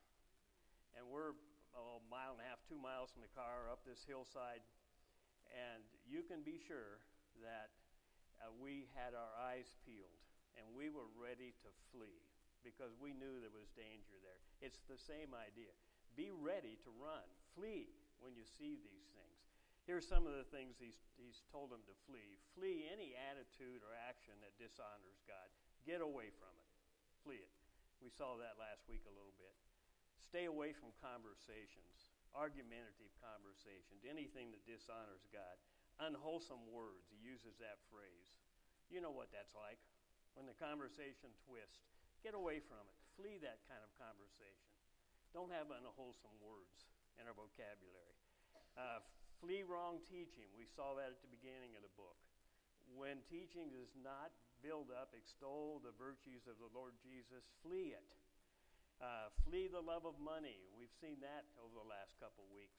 And 0.97 1.07
we're 1.07 1.37
a 1.77 2.03
mile 2.11 2.35
and 2.35 2.43
a 2.43 2.47
half, 2.49 2.61
two 2.67 2.81
miles 2.81 3.15
from 3.15 3.23
the 3.23 3.33
car 3.37 3.71
up 3.71 3.87
this 3.87 4.03
hillside. 4.03 4.65
And 5.53 5.85
you 6.09 6.27
can 6.27 6.43
be 6.43 6.59
sure 6.59 6.99
that 7.45 7.71
uh, 8.41 8.51
we 8.59 8.91
had 8.97 9.15
our 9.15 9.33
eyes 9.39 9.71
peeled 9.87 10.21
and 10.59 10.67
we 10.75 10.91
were 10.91 11.09
ready 11.15 11.55
to 11.63 11.71
flee 11.95 12.21
because 12.61 12.93
we 13.01 13.17
knew 13.17 13.41
there 13.41 13.55
was 13.55 13.71
danger 13.73 14.19
there. 14.21 14.41
It's 14.61 14.85
the 14.91 14.99
same 14.99 15.33
idea. 15.33 15.73
Be 16.19 16.29
ready 16.35 16.77
to 16.85 16.91
run, 17.01 17.25
flee 17.57 17.89
when 18.21 18.37
you 18.37 18.45
see 18.45 18.77
these 18.77 19.09
things. 19.17 19.41
Here's 19.89 20.05
some 20.05 20.29
of 20.29 20.37
the 20.37 20.45
things 20.53 20.77
he's, 20.77 21.01
he's 21.17 21.41
told 21.49 21.73
them 21.73 21.81
to 21.89 21.95
flee. 22.05 22.37
Flee 22.53 22.85
any 22.93 23.17
attitude 23.17 23.81
or 23.81 23.97
action 23.97 24.37
that 24.45 24.53
dishonors 24.61 25.25
God. 25.25 25.49
Get 25.89 26.05
away 26.05 26.29
from 26.37 26.53
it. 26.61 26.71
Flee 27.25 27.41
it. 27.41 27.60
We 28.01 28.11
saw 28.11 28.41
that 28.41 28.57
last 28.57 28.89
week 28.89 29.05
a 29.05 29.13
little 29.13 29.37
bit. 29.37 29.55
Stay 30.21 30.49
away 30.49 30.73
from 30.73 30.97
conversations, 31.01 32.09
argumentative 32.33 33.13
conversations, 33.21 34.05
anything 34.09 34.53
that 34.53 34.65
dishonors 34.69 35.29
God. 35.33 35.57
Unwholesome 36.01 36.65
words. 36.73 37.13
He 37.13 37.21
uses 37.21 37.61
that 37.61 37.81
phrase. 37.93 38.41
You 38.89 39.05
know 39.05 39.13
what 39.13 39.29
that's 39.33 39.53
like. 39.53 39.81
When 40.33 40.49
the 40.49 40.57
conversation 40.57 41.29
twists, 41.45 41.91
Get 42.21 42.37
away 42.37 42.61
from 42.61 42.85
it. 42.85 42.97
Flee 43.17 43.41
that 43.41 43.65
kind 43.65 43.81
of 43.81 43.89
conversation. 43.97 44.77
Don't 45.33 45.49
have 45.49 45.73
unwholesome 45.73 46.37
words 46.45 46.85
in 47.17 47.25
our 47.25 47.37
vocabulary. 47.37 48.17
Uh, 48.77 49.01
flee 49.41 49.65
wrong 49.65 50.05
teaching. 50.05 50.53
We 50.53 50.69
saw 50.69 50.93
that 51.01 51.17
at 51.17 51.21
the 51.25 51.33
beginning 51.33 51.73
of 51.81 51.83
the 51.85 51.93
book. 51.97 52.21
When 52.93 53.25
teaching 53.25 53.73
does 53.73 53.93
not 53.97 54.37
build 54.61 54.93
up, 54.93 55.13
extol 55.17 55.81
the 55.81 55.93
virtues 55.97 56.47
of 56.47 56.57
the 56.61 56.71
Lord 56.73 56.97
Jesus, 57.01 57.45
flee 57.65 57.97
it. 57.97 58.11
Uh, 59.01 59.33
flee 59.49 59.65
the 59.65 59.81
love 59.81 60.05
of 60.05 60.21
money. 60.21 60.61
We've 60.77 60.93
seen 61.01 61.25
that 61.25 61.49
over 61.57 61.73
the 61.73 61.89
last 61.89 62.21
couple 62.21 62.45
weeks. 62.53 62.77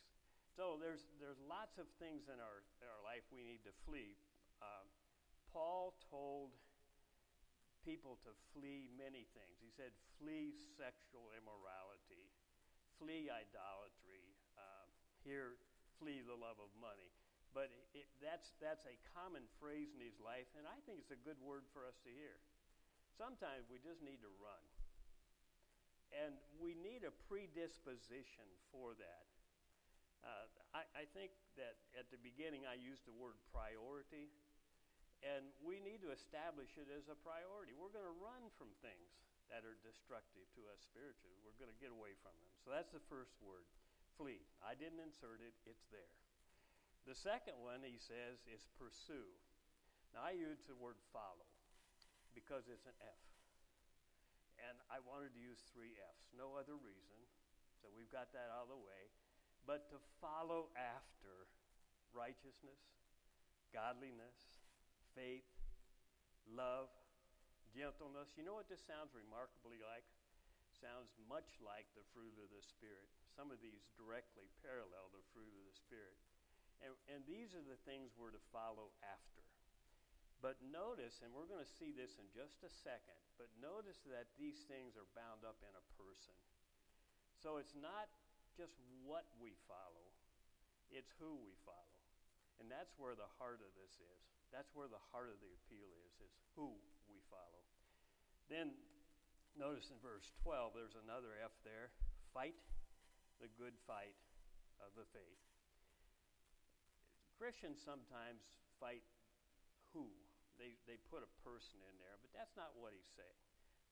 So 0.53 0.77
there's 0.77 1.09
there's 1.17 1.41
lots 1.41 1.81
of 1.81 1.89
things 1.97 2.29
in 2.29 2.37
our 2.37 2.61
in 2.77 2.85
our 2.85 3.01
life 3.01 3.25
we 3.33 3.41
need 3.41 3.65
to 3.65 3.73
flee. 3.87 4.19
Uh, 4.61 4.85
Paul 5.49 5.97
told 6.13 6.53
people 7.81 8.21
to 8.23 8.31
flee 8.53 8.87
many 8.93 9.25
things. 9.33 9.57
He 9.59 9.73
said, 9.73 9.91
flee 10.21 10.53
sexual 10.77 11.33
immorality, 11.33 12.29
flee 13.01 13.27
idolatry, 13.27 14.37
uh, 14.53 14.85
here, 15.25 15.57
flee 15.97 16.21
the 16.21 16.37
love 16.37 16.61
of 16.61 16.69
money. 16.77 17.09
But 17.51 17.67
it, 17.91 18.07
that's, 18.23 18.55
that's 18.63 18.87
a 18.87 18.95
common 19.11 19.43
phrase 19.59 19.91
in 19.91 19.99
his 19.99 20.15
life, 20.23 20.47
and 20.55 20.63
I 20.63 20.79
think 20.87 21.03
it's 21.03 21.11
a 21.11 21.19
good 21.19 21.39
word 21.43 21.67
for 21.75 21.83
us 21.83 21.99
to 22.07 22.11
hear. 22.11 22.39
Sometimes 23.19 23.67
we 23.67 23.83
just 23.83 23.99
need 23.99 24.23
to 24.23 24.31
run. 24.39 24.63
And 26.11 26.35
we 26.59 26.75
need 26.75 27.03
a 27.03 27.13
predisposition 27.27 28.47
for 28.71 28.95
that. 28.99 29.27
Uh, 30.23 30.47
I, 30.75 31.03
I 31.03 31.05
think 31.11 31.31
that 31.55 31.79
at 31.95 32.07
the 32.11 32.19
beginning 32.19 32.67
I 32.67 32.79
used 32.79 33.03
the 33.07 33.15
word 33.15 33.35
priority. 33.51 34.31
And 35.21 35.53
we 35.61 35.77
need 35.77 36.01
to 36.01 36.09
establish 36.09 36.73
it 36.81 36.89
as 36.89 37.05
a 37.05 37.17
priority. 37.21 37.77
We're 37.77 37.93
going 37.93 38.09
to 38.09 38.19
run 38.21 38.49
from 38.57 38.73
things 38.81 39.13
that 39.53 39.61
are 39.61 39.77
destructive 39.85 40.49
to 40.57 40.61
us 40.73 40.81
spiritually. 40.81 41.37
We're 41.45 41.57
going 41.61 41.69
to 41.69 41.77
get 41.77 41.93
away 41.93 42.17
from 42.25 42.33
them. 42.41 42.51
So 42.65 42.73
that's 42.73 42.89
the 42.89 43.03
first 43.05 43.37
word 43.37 43.69
flee. 44.17 44.41
I 44.65 44.73
didn't 44.73 44.97
insert 44.97 45.45
it, 45.45 45.53
it's 45.69 45.85
there. 45.93 46.09
The 47.09 47.17
second 47.17 47.57
one, 47.57 47.81
he 47.81 47.97
says, 47.97 48.45
is 48.45 48.69
pursue. 48.77 49.29
Now, 50.13 50.27
I 50.27 50.37
use 50.37 50.61
the 50.67 50.77
word 50.77 50.99
follow 51.09 51.49
because 52.37 52.67
it's 52.67 52.85
an 52.85 52.97
F. 53.01 53.21
And 54.61 54.77
I 54.93 55.01
wanted 55.01 55.33
to 55.33 55.41
use 55.41 55.57
three 55.73 55.97
F's, 55.97 56.29
no 56.37 56.53
other 56.53 56.77
reason. 56.77 57.19
So 57.81 57.89
we've 57.89 58.11
got 58.13 58.29
that 58.37 58.53
out 58.53 58.69
of 58.69 58.77
the 58.77 58.81
way. 58.81 59.09
But 59.65 59.89
to 59.89 59.97
follow 60.21 60.69
after 60.77 61.49
righteousness, 62.13 62.81
godliness, 63.73 64.61
faith, 65.17 65.47
love, 66.45 66.91
gentleness. 67.71 68.35
You 68.35 68.43
know 68.43 68.53
what 68.53 68.67
this 68.67 68.83
sounds 68.83 69.15
remarkably 69.15 69.79
like? 69.79 70.05
Sounds 70.75 71.13
much 71.29 71.61
like 71.63 71.87
the 71.95 72.05
fruit 72.11 72.35
of 72.41 72.51
the 72.51 72.63
Spirit. 72.63 73.07
Some 73.31 73.49
of 73.49 73.63
these 73.63 73.87
directly 73.95 74.49
parallel 74.59 75.09
the 75.13 75.23
fruit 75.31 75.51
of 75.51 75.63
the 75.65 75.77
Spirit. 75.77 76.17
And, 76.81 76.93
and 77.13 77.21
these 77.29 77.53
are 77.53 77.61
the 77.61 77.77
things 77.85 78.17
we're 78.17 78.33
to 78.33 78.43
follow 78.49 78.89
after. 79.05 79.45
But 80.41 80.57
notice, 80.65 81.21
and 81.21 81.29
we're 81.29 81.45
going 81.45 81.61
to 81.61 81.77
see 81.77 81.93
this 81.93 82.17
in 82.17 82.25
just 82.33 82.65
a 82.65 82.71
second, 82.73 83.21
but 83.37 83.53
notice 83.61 84.01
that 84.09 84.33
these 84.41 84.65
things 84.65 84.97
are 84.97 85.05
bound 85.13 85.45
up 85.45 85.61
in 85.61 85.69
a 85.77 85.85
person. 86.01 86.33
So 87.37 87.61
it's 87.61 87.77
not 87.77 88.09
just 88.57 88.73
what 89.05 89.29
we 89.37 89.53
follow, 89.69 90.09
it's 90.89 91.13
who 91.21 91.37
we 91.45 91.53
follow. 91.61 92.01
And 92.57 92.65
that's 92.69 92.97
where 92.97 93.13
the 93.13 93.29
heart 93.37 93.61
of 93.61 93.69
this 93.77 94.01
is. 94.01 94.21
That's 94.49 94.73
where 94.73 94.89
the 94.89 95.01
heart 95.13 95.29
of 95.29 95.37
the 95.41 95.53
appeal 95.61 95.89
is, 96.05 96.13
is 96.25 96.33
who 96.57 96.73
we 97.05 97.21
follow. 97.29 97.61
Then 98.49 98.73
notice 99.53 99.93
in 99.93 99.97
verse 100.01 100.33
12, 100.41 100.73
there's 100.73 100.97
another 100.97 101.37
F 101.37 101.53
there. 101.61 101.93
Fight 102.33 102.57
the 103.41 103.49
good 103.57 103.73
fight 103.85 104.17
of 104.81 104.93
the 104.97 105.05
faith. 105.13 105.50
Christians 107.41 107.81
sometimes 107.81 108.45
fight 108.77 109.01
who? 109.97 110.05
They, 110.61 110.77
they 110.85 111.01
put 111.09 111.25
a 111.25 111.31
person 111.41 111.81
in 111.81 111.97
there, 111.97 112.21
but 112.21 112.29
that's 112.37 112.53
not 112.53 112.77
what 112.77 112.93
he's 112.93 113.09
saying. 113.17 113.41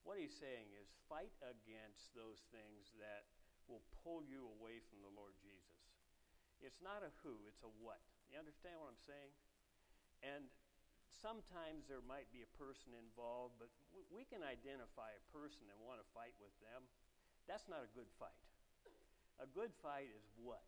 What 0.06 0.22
he's 0.22 0.38
saying 0.38 0.70
is 0.78 0.86
fight 1.10 1.34
against 1.42 2.14
those 2.14 2.46
things 2.54 2.94
that 3.02 3.26
will 3.66 3.82
pull 4.06 4.22
you 4.22 4.46
away 4.62 4.86
from 4.86 5.02
the 5.02 5.10
Lord 5.18 5.34
Jesus. 5.42 5.82
It's 6.62 6.78
not 6.78 7.02
a 7.02 7.10
who, 7.26 7.42
it's 7.50 7.66
a 7.66 7.74
what. 7.82 7.98
You 8.30 8.38
understand 8.38 8.78
what 8.86 8.94
I'm 8.94 9.02
saying? 9.10 9.34
And 10.22 10.46
sometimes 11.10 11.90
there 11.90 12.06
might 12.06 12.30
be 12.30 12.46
a 12.46 12.52
person 12.54 12.94
involved, 12.94 13.58
but 13.58 13.74
we 14.14 14.30
can 14.30 14.46
identify 14.46 15.10
a 15.10 15.24
person 15.34 15.66
and 15.74 15.78
want 15.82 15.98
to 15.98 16.08
fight 16.14 16.38
with 16.38 16.54
them. 16.62 16.86
That's 17.50 17.66
not 17.66 17.82
a 17.82 17.90
good 17.98 18.14
fight. 18.22 18.38
A 19.42 19.50
good 19.50 19.74
fight 19.82 20.14
is 20.14 20.30
what? 20.38 20.62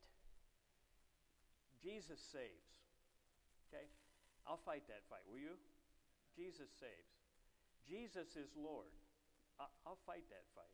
Jesus 1.82 2.22
saves. 2.32 2.70
Okay? 3.68 3.90
I'll 4.46 4.62
fight 4.62 4.86
that 4.88 5.02
fight. 5.10 5.26
Will 5.26 5.42
you? 5.42 5.58
Jesus 6.38 6.70
saves. 6.80 7.12
Jesus 7.90 8.38
is 8.38 8.54
Lord. 8.56 8.94
I'll 9.86 10.00
fight 10.10 10.26
that 10.34 10.46
fight. 10.58 10.74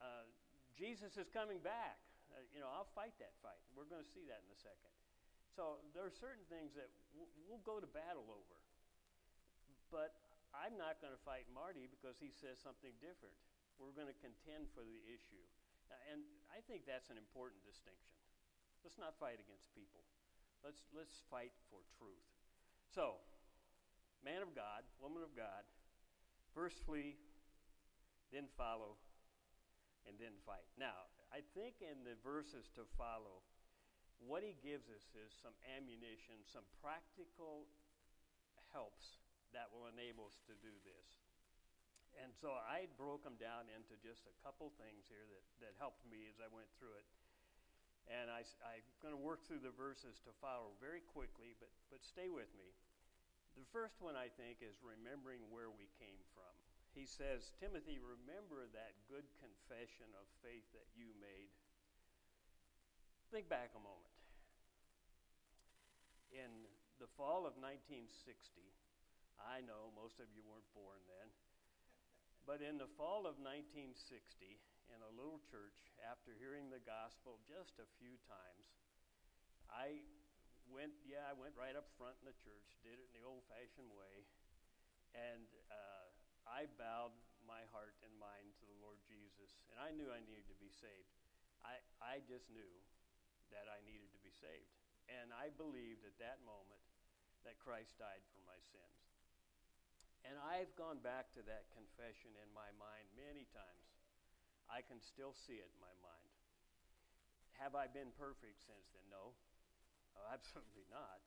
Uh, 0.00 0.28
Jesus 0.76 1.16
is 1.16 1.28
coming 1.32 1.60
back. 1.64 1.96
Uh, 2.28 2.44
you 2.52 2.60
know, 2.60 2.68
I'll 2.68 2.90
fight 2.92 3.16
that 3.22 3.32
fight. 3.40 3.60
We're 3.72 3.88
going 3.88 4.04
to 4.04 4.12
see 4.12 4.28
that 4.28 4.44
in 4.44 4.50
a 4.52 4.60
second. 4.60 4.92
So 5.56 5.80
there 5.96 6.04
are 6.04 6.12
certain 6.12 6.44
things 6.52 6.76
that 6.76 6.92
w- 7.16 7.32
we'll 7.48 7.64
go 7.64 7.80
to 7.80 7.88
battle 7.88 8.28
over. 8.28 8.56
But 9.88 10.12
I'm 10.52 10.76
not 10.76 11.00
going 11.00 11.16
to 11.16 11.22
fight 11.24 11.48
Marty 11.48 11.88
because 11.88 12.20
he 12.20 12.28
says 12.28 12.60
something 12.60 12.92
different. 13.00 13.32
We're 13.80 13.96
going 13.96 14.10
to 14.10 14.18
contend 14.20 14.68
for 14.76 14.84
the 14.84 15.00
issue. 15.08 15.44
And 16.12 16.24
I 16.52 16.60
think 16.66 16.84
that's 16.84 17.08
an 17.08 17.16
important 17.16 17.62
distinction. 17.64 18.15
Let's 18.86 19.02
not 19.02 19.18
fight 19.18 19.42
against 19.42 19.66
people. 19.74 19.98
Let's, 20.62 20.86
let's 20.94 21.26
fight 21.26 21.50
for 21.74 21.82
truth. 21.98 22.22
So, 22.86 23.18
man 24.22 24.46
of 24.46 24.54
God, 24.54 24.86
woman 25.02 25.26
of 25.26 25.34
God, 25.34 25.66
first 26.54 26.78
flee, 26.86 27.18
then 28.30 28.46
follow, 28.54 28.94
and 30.06 30.14
then 30.22 30.38
fight. 30.46 30.70
Now, 30.78 31.10
I 31.34 31.42
think 31.58 31.82
in 31.82 32.06
the 32.06 32.14
verses 32.22 32.70
to 32.78 32.86
follow, 32.94 33.42
what 34.22 34.46
he 34.46 34.54
gives 34.62 34.86
us 34.86 35.02
is 35.18 35.34
some 35.34 35.58
ammunition, 35.66 36.46
some 36.46 36.70
practical 36.78 37.66
helps 38.70 39.18
that 39.50 39.66
will 39.74 39.90
enable 39.90 40.30
us 40.30 40.38
to 40.46 40.54
do 40.62 40.70
this. 40.86 41.26
And 42.22 42.30
so 42.30 42.54
I 42.54 42.86
broke 42.94 43.26
them 43.26 43.34
down 43.34 43.66
into 43.66 43.98
just 43.98 44.30
a 44.30 44.34
couple 44.46 44.70
things 44.78 45.10
here 45.10 45.26
that, 45.26 45.42
that 45.58 45.74
helped 45.82 46.06
me 46.06 46.30
as 46.30 46.38
I 46.38 46.46
went 46.54 46.70
through 46.78 46.94
it. 47.02 47.06
And 48.06 48.30
I, 48.30 48.46
I'm 48.62 48.86
going 49.02 49.14
to 49.14 49.18
work 49.18 49.42
through 49.42 49.66
the 49.66 49.74
verses 49.74 50.22
to 50.22 50.32
follow 50.38 50.78
very 50.78 51.02
quickly, 51.02 51.58
but, 51.58 51.70
but 51.90 52.06
stay 52.06 52.30
with 52.30 52.50
me. 52.54 52.70
The 53.58 53.66
first 53.74 53.98
one, 53.98 54.14
I 54.14 54.30
think, 54.38 54.62
is 54.62 54.78
remembering 54.84 55.42
where 55.50 55.72
we 55.72 55.90
came 55.98 56.22
from. 56.36 56.54
He 56.94 57.04
says, 57.04 57.52
Timothy, 57.58 57.98
remember 57.98 58.68
that 58.72 58.96
good 59.10 59.26
confession 59.42 60.08
of 60.16 60.24
faith 60.40 60.64
that 60.72 60.88
you 60.94 61.12
made. 61.18 61.50
Think 63.34 63.50
back 63.50 63.74
a 63.74 63.82
moment. 63.82 64.16
In 66.30 66.68
the 67.02 67.10
fall 67.18 67.44
of 67.44 67.58
1960, 67.58 68.16
I 69.40 69.60
know 69.66 69.92
most 69.92 70.22
of 70.22 70.28
you 70.32 70.40
weren't 70.46 70.68
born 70.72 71.00
then, 71.04 71.28
but 72.48 72.64
in 72.64 72.80
the 72.80 72.88
fall 72.96 73.28
of 73.28 73.36
1960, 73.40 73.96
in 74.94 75.00
a 75.02 75.12
little 75.14 75.42
church, 75.50 75.76
after 76.06 76.34
hearing 76.36 76.70
the 76.70 76.82
gospel 76.82 77.38
just 77.46 77.78
a 77.82 77.88
few 77.98 78.14
times, 78.26 78.66
I 79.70 80.02
went, 80.70 80.94
yeah, 81.06 81.26
I 81.26 81.34
went 81.34 81.54
right 81.58 81.74
up 81.74 81.86
front 81.98 82.18
in 82.22 82.26
the 82.26 82.38
church, 82.42 82.66
did 82.82 82.98
it 82.98 83.06
in 83.10 83.22
the 83.22 83.26
old 83.26 83.46
fashioned 83.46 83.90
way, 83.94 84.26
and 85.14 85.46
uh, 85.70 86.06
I 86.46 86.70
bowed 86.78 87.14
my 87.46 87.62
heart 87.70 87.94
and 88.02 88.10
mind 88.18 88.54
to 88.58 88.64
the 88.66 88.78
Lord 88.82 88.98
Jesus, 89.06 89.58
and 89.70 89.78
I 89.78 89.94
knew 89.94 90.10
I 90.10 90.22
needed 90.26 90.46
to 90.50 90.58
be 90.58 90.70
saved. 90.70 91.10
I, 91.62 91.78
I 92.02 92.22
just 92.26 92.46
knew 92.50 92.70
that 93.54 93.70
I 93.70 93.78
needed 93.86 94.10
to 94.14 94.20
be 94.22 94.34
saved. 94.34 94.70
And 95.06 95.30
I 95.30 95.54
believed 95.54 96.02
at 96.02 96.18
that 96.18 96.42
moment 96.42 96.82
that 97.46 97.62
Christ 97.62 97.94
died 97.98 98.22
for 98.34 98.42
my 98.42 98.58
sins. 98.58 99.06
And 100.26 100.34
I've 100.42 100.74
gone 100.74 100.98
back 100.98 101.30
to 101.38 101.42
that 101.46 101.70
confession 101.70 102.34
in 102.42 102.50
my 102.50 102.74
mind 102.74 103.06
many 103.14 103.46
times. 103.54 103.86
I 104.66 104.82
can 104.82 104.98
still 104.98 105.34
see 105.34 105.58
it 105.58 105.70
in 105.70 105.78
my 105.78 105.94
mind. 106.02 106.30
Have 107.56 107.72
I 107.72 107.88
been 107.88 108.12
perfect 108.18 108.60
since 108.66 108.86
then? 108.92 109.06
No. 109.08 109.32
Oh, 110.18 110.26
absolutely 110.36 110.86
not. 110.92 111.22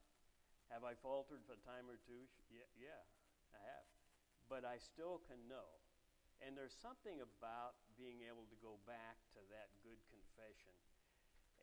Have 0.70 0.86
I 0.86 0.94
faltered 0.94 1.42
for 1.50 1.58
a 1.58 1.64
time 1.66 1.90
or 1.90 1.98
two? 1.98 2.30
Yeah, 2.54 2.70
yeah, 2.78 3.02
I 3.56 3.60
have. 3.66 3.88
But 4.46 4.62
I 4.66 4.78
still 4.78 5.26
can 5.26 5.42
know. 5.50 5.82
And 6.46 6.56
there's 6.56 6.78
something 6.78 7.20
about 7.20 7.76
being 8.00 8.24
able 8.24 8.48
to 8.48 8.58
go 8.64 8.80
back 8.88 9.20
to 9.36 9.42
that 9.52 9.74
good 9.84 10.00
confession. 10.08 10.78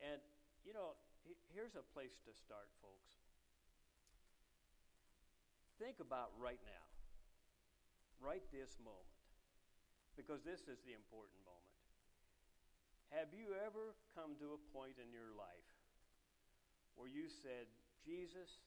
And, 0.03 0.21
you 0.67 0.77
know, 0.77 0.99
here's 1.55 1.79
a 1.79 1.87
place 1.95 2.19
to 2.29 2.35
start, 2.35 2.69
folks. 2.83 3.17
Think 5.79 6.03
about 6.03 6.35
right 6.37 6.61
now 6.67 6.87
right 8.21 8.45
this 8.53 8.77
moment, 8.81 9.21
because 10.17 10.41
this 10.43 10.65
is 10.67 10.81
the 10.83 10.97
important. 10.97 11.46
Have 13.15 13.31
you 13.31 13.55
ever 13.63 13.95
come 14.15 14.35
to 14.43 14.59
a 14.59 14.61
point 14.75 14.99
in 14.99 15.15
your 15.15 15.31
life 15.37 15.71
where 16.99 17.07
you 17.07 17.31
said, 17.31 17.71
Jesus, 18.03 18.67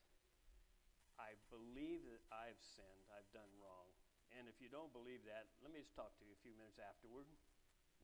I 1.20 1.36
believe 1.52 2.08
that 2.08 2.24
I've 2.32 2.60
sinned, 2.62 3.06
I've 3.12 3.28
done 3.36 3.50
wrong. 3.60 3.92
And 4.38 4.48
if 4.48 4.62
you 4.62 4.70
don't 4.72 4.94
believe 4.94 5.26
that, 5.26 5.50
let 5.66 5.74
me 5.74 5.82
just 5.82 5.98
talk 5.98 6.14
to 6.22 6.24
you 6.24 6.32
a 6.32 6.42
few 6.46 6.54
minutes 6.56 6.80
afterward. 6.80 7.28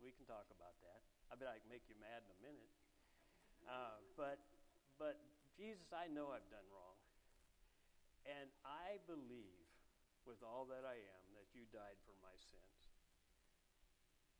We 0.01 0.11
can 0.11 0.27
talk 0.27 0.49
about 0.51 0.75
that. 0.83 1.05
I 1.31 1.39
bet 1.39 1.47
I 1.47 1.61
can 1.61 1.71
make 1.71 1.87
you 1.87 1.95
mad 2.01 2.25
in 2.25 2.29
a 2.33 2.39
minute. 2.43 2.71
Uh, 3.63 3.97
but, 4.19 4.41
but 4.99 5.21
Jesus, 5.55 5.87
I 5.95 6.11
know 6.11 6.35
I've 6.35 6.49
done 6.51 6.67
wrong. 6.67 6.99
And 8.25 8.49
I 8.65 8.99
believe 9.05 9.69
with 10.25 10.41
all 10.41 10.65
that 10.73 10.83
I 10.83 10.97
am 10.97 11.23
that 11.37 11.47
you 11.53 11.69
died 11.69 12.01
for 12.03 12.17
my 12.25 12.33
sins. 12.41 12.74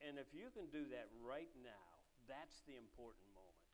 And 0.03 0.19
if 0.19 0.29
you 0.35 0.51
can 0.51 0.67
do 0.71 0.87
that 0.91 1.07
right 1.23 1.51
now, 1.63 1.87
that's 2.27 2.61
the 2.65 2.75
important 2.75 3.25
moment. 3.31 3.69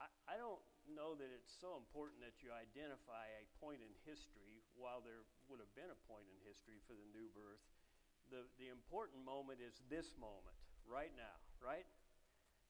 I, 0.00 0.08
I 0.30 0.36
don't 0.40 0.62
know 0.88 1.14
that 1.18 1.28
it's 1.30 1.52
so 1.52 1.76
important 1.76 2.24
that 2.24 2.40
you 2.40 2.50
identify 2.50 3.28
a 3.36 3.44
point 3.60 3.84
in 3.84 3.92
history 4.08 4.64
while 4.74 5.04
there 5.04 5.26
would 5.52 5.60
have 5.60 5.70
been 5.76 5.92
a 5.92 6.00
point 6.08 6.26
in 6.30 6.36
history 6.46 6.80
for 6.88 6.96
the 6.96 7.08
new 7.12 7.28
birth. 7.36 7.60
The, 8.32 8.46
the 8.62 8.70
important 8.70 9.20
moment 9.26 9.58
is 9.60 9.82
this 9.90 10.14
moment, 10.16 10.56
right 10.86 11.12
now, 11.18 11.36
right? 11.58 11.86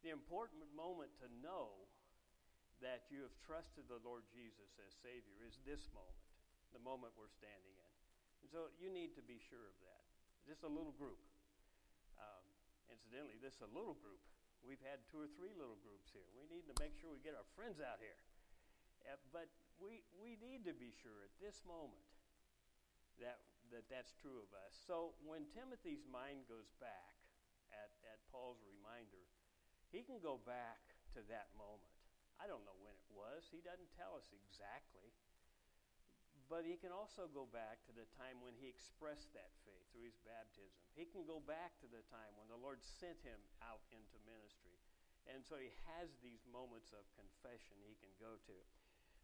The 0.00 0.10
important 0.10 0.64
moment 0.72 1.12
to 1.20 1.28
know 1.44 1.86
that 2.80 3.04
you 3.12 3.20
have 3.28 3.36
trusted 3.44 3.84
the 3.92 4.00
Lord 4.00 4.24
Jesus 4.32 4.72
as 4.80 4.96
Savior 5.04 5.44
is 5.44 5.60
this 5.68 5.84
moment, 5.92 6.24
the 6.72 6.80
moment 6.80 7.12
we're 7.12 7.30
standing 7.30 7.76
in. 7.76 7.92
And 8.40 8.48
so 8.48 8.72
you 8.80 8.88
need 8.88 9.12
to 9.20 9.24
be 9.24 9.36
sure 9.36 9.68
of 9.68 9.76
that. 9.84 10.04
Just 10.48 10.64
a 10.64 10.72
little 10.72 10.96
group. 10.96 11.20
Incidentally, 12.90 13.38
this 13.38 13.56
is 13.56 13.64
a 13.64 13.72
little 13.72 13.94
group. 13.98 14.20
We've 14.60 14.82
had 14.84 15.00
two 15.08 15.22
or 15.22 15.30
three 15.38 15.56
little 15.56 15.78
groups 15.80 16.12
here. 16.12 16.26
We 16.36 16.44
need 16.50 16.68
to 16.68 16.76
make 16.76 16.92
sure 16.98 17.08
we 17.14 17.22
get 17.24 17.38
our 17.38 17.48
friends 17.56 17.80
out 17.80 18.02
here. 18.02 18.18
Uh, 19.08 19.16
but 19.32 19.48
we, 19.80 20.04
we 20.20 20.36
need 20.36 20.68
to 20.68 20.76
be 20.76 20.92
sure 20.92 21.24
at 21.24 21.32
this 21.40 21.64
moment 21.64 22.04
that, 23.16 23.40
that 23.72 23.88
that's 23.88 24.12
true 24.20 24.44
of 24.44 24.52
us. 24.52 24.76
So 24.76 25.16
when 25.24 25.48
Timothy's 25.56 26.04
mind 26.04 26.44
goes 26.50 26.68
back 26.76 27.16
at, 27.72 27.88
at 28.04 28.20
Paul's 28.28 28.60
reminder, 28.60 29.24
he 29.88 30.04
can 30.04 30.20
go 30.20 30.36
back 30.44 30.84
to 31.16 31.24
that 31.32 31.48
moment. 31.56 31.96
I 32.36 32.44
don't 32.44 32.64
know 32.68 32.76
when 32.84 32.96
it 32.96 33.08
was. 33.12 33.48
He 33.48 33.64
doesn't 33.64 33.92
tell 33.96 34.16
us 34.16 34.28
exactly. 34.32 35.12
But 36.50 36.66
he 36.66 36.74
can 36.74 36.90
also 36.90 37.30
go 37.30 37.46
back 37.46 37.78
to 37.86 37.94
the 37.94 38.10
time 38.18 38.42
when 38.42 38.58
he 38.58 38.66
expressed 38.66 39.30
that 39.38 39.54
faith 39.62 39.86
through 39.94 40.10
his 40.10 40.18
baptism. 40.26 40.82
He 40.98 41.06
can 41.06 41.22
go 41.22 41.38
back 41.38 41.78
to 41.78 41.86
the 41.86 42.02
time 42.10 42.34
when 42.34 42.50
the 42.50 42.58
Lord 42.58 42.82
sent 42.82 43.22
him 43.22 43.38
out 43.62 43.86
into 43.94 44.18
ministry. 44.26 44.74
And 45.30 45.46
so 45.46 45.62
he 45.62 45.70
has 45.94 46.10
these 46.18 46.42
moments 46.50 46.90
of 46.90 47.06
confession 47.14 47.78
he 47.86 47.94
can 48.02 48.10
go 48.18 48.34
to. 48.50 48.56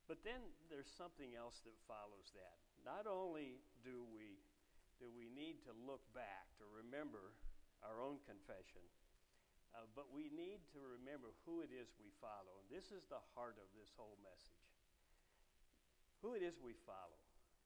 But 0.06 0.22
then 0.22 0.38
there's 0.70 0.86
something 0.94 1.34
else 1.34 1.58
that 1.66 1.74
follows 1.90 2.30
that. 2.38 2.62
Not 2.86 3.10
only 3.10 3.58
do 3.82 4.06
we 4.14 4.38
do 5.02 5.10
we 5.12 5.28
need 5.28 5.60
to 5.66 5.74
look 5.84 6.00
back 6.16 6.48
to 6.56 6.64
remember 6.72 7.34
our 7.84 8.00
own 8.00 8.16
confession, 8.24 8.80
uh, 9.76 9.84
but 9.92 10.08
we 10.08 10.32
need 10.32 10.62
to 10.72 10.80
remember 10.80 11.34
who 11.44 11.60
it 11.60 11.68
is 11.74 11.90
we 12.00 12.08
follow. 12.16 12.62
And 12.64 12.70
this 12.72 12.94
is 12.94 13.04
the 13.10 13.20
heart 13.34 13.58
of 13.60 13.68
this 13.76 13.92
whole 13.98 14.16
message 14.24 14.75
who 16.20 16.37
it 16.37 16.42
is 16.42 16.57
we 16.61 16.76
follow 16.85 17.20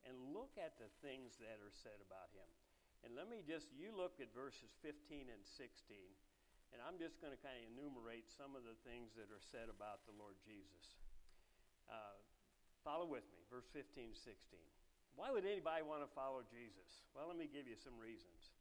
and 0.07 0.33
look 0.33 0.57
at 0.57 0.81
the 0.81 0.89
things 1.05 1.37
that 1.39 1.61
are 1.61 1.75
said 1.75 2.01
about 2.01 2.33
him. 2.33 2.49
And 3.05 3.17
let 3.17 3.29
me 3.29 3.41
just, 3.45 3.73
you 3.73 3.93
look 3.93 4.21
at 4.21 4.33
verses 4.33 4.73
15 4.85 5.29
and 5.33 5.41
16, 5.45 5.73
and 6.73 6.79
I'm 6.85 7.01
just 7.01 7.21
going 7.21 7.33
to 7.33 7.41
kind 7.41 7.57
of 7.57 7.65
enumerate 7.73 8.29
some 8.29 8.53
of 8.53 8.63
the 8.65 8.77
things 8.85 9.17
that 9.17 9.33
are 9.33 9.41
said 9.41 9.73
about 9.73 10.05
the 10.05 10.15
Lord 10.17 10.37
Jesus. 10.45 11.01
Uh, 11.89 12.17
follow 12.85 13.09
with 13.09 13.25
me, 13.33 13.41
verse 13.49 13.67
15, 13.73 14.13
16. 14.15 14.31
Why 15.19 15.33
would 15.33 15.49
anybody 15.49 15.83
want 15.83 16.05
to 16.05 16.11
follow 16.13 16.45
Jesus? 16.47 17.09
Well, 17.17 17.27
let 17.27 17.37
me 17.37 17.51
give 17.51 17.67
you 17.67 17.77
some 17.77 17.97
reasons. 17.99 18.55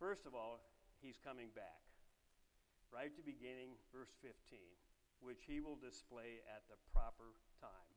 First 0.00 0.26
of 0.26 0.34
all, 0.34 0.64
he's 0.98 1.20
coming 1.20 1.52
back. 1.54 1.84
Right 2.90 3.06
at 3.06 3.14
the 3.14 3.24
beginning, 3.24 3.78
verse 3.94 4.10
15, 4.18 4.34
which 5.22 5.46
he 5.46 5.62
will 5.62 5.78
display 5.78 6.42
at 6.50 6.66
the 6.66 6.80
proper 6.90 7.38
time. 7.62 7.89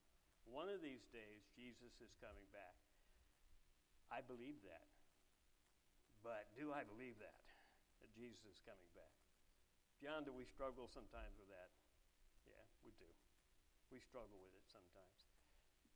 One 0.50 0.70
of 0.70 0.84
these 0.84 1.06
days, 1.10 1.44
Jesus 1.56 1.94
is 2.04 2.14
coming 2.20 2.46
back. 2.52 2.78
I 4.12 4.22
believe 4.22 4.62
that. 4.68 4.88
But 6.22 6.48
do 6.56 6.72
I 6.72 6.88
believe 6.88 7.20
that? 7.20 7.44
That 8.00 8.12
Jesus 8.16 8.40
is 8.48 8.60
coming 8.64 8.88
back? 8.96 9.12
John, 10.00 10.24
do 10.28 10.32
we 10.36 10.48
struggle 10.48 10.88
sometimes 10.92 11.36
with 11.40 11.48
that? 11.52 11.72
Yeah, 12.48 12.64
we 12.84 12.92
do. 13.00 13.10
We 13.92 14.04
struggle 14.04 14.40
with 14.40 14.56
it 14.56 14.68
sometimes. 14.68 15.20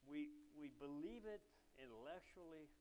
We, 0.07 0.31
we 0.55 0.71
believe 0.79 1.27
it 1.27 1.43
intellectually, 1.77 2.71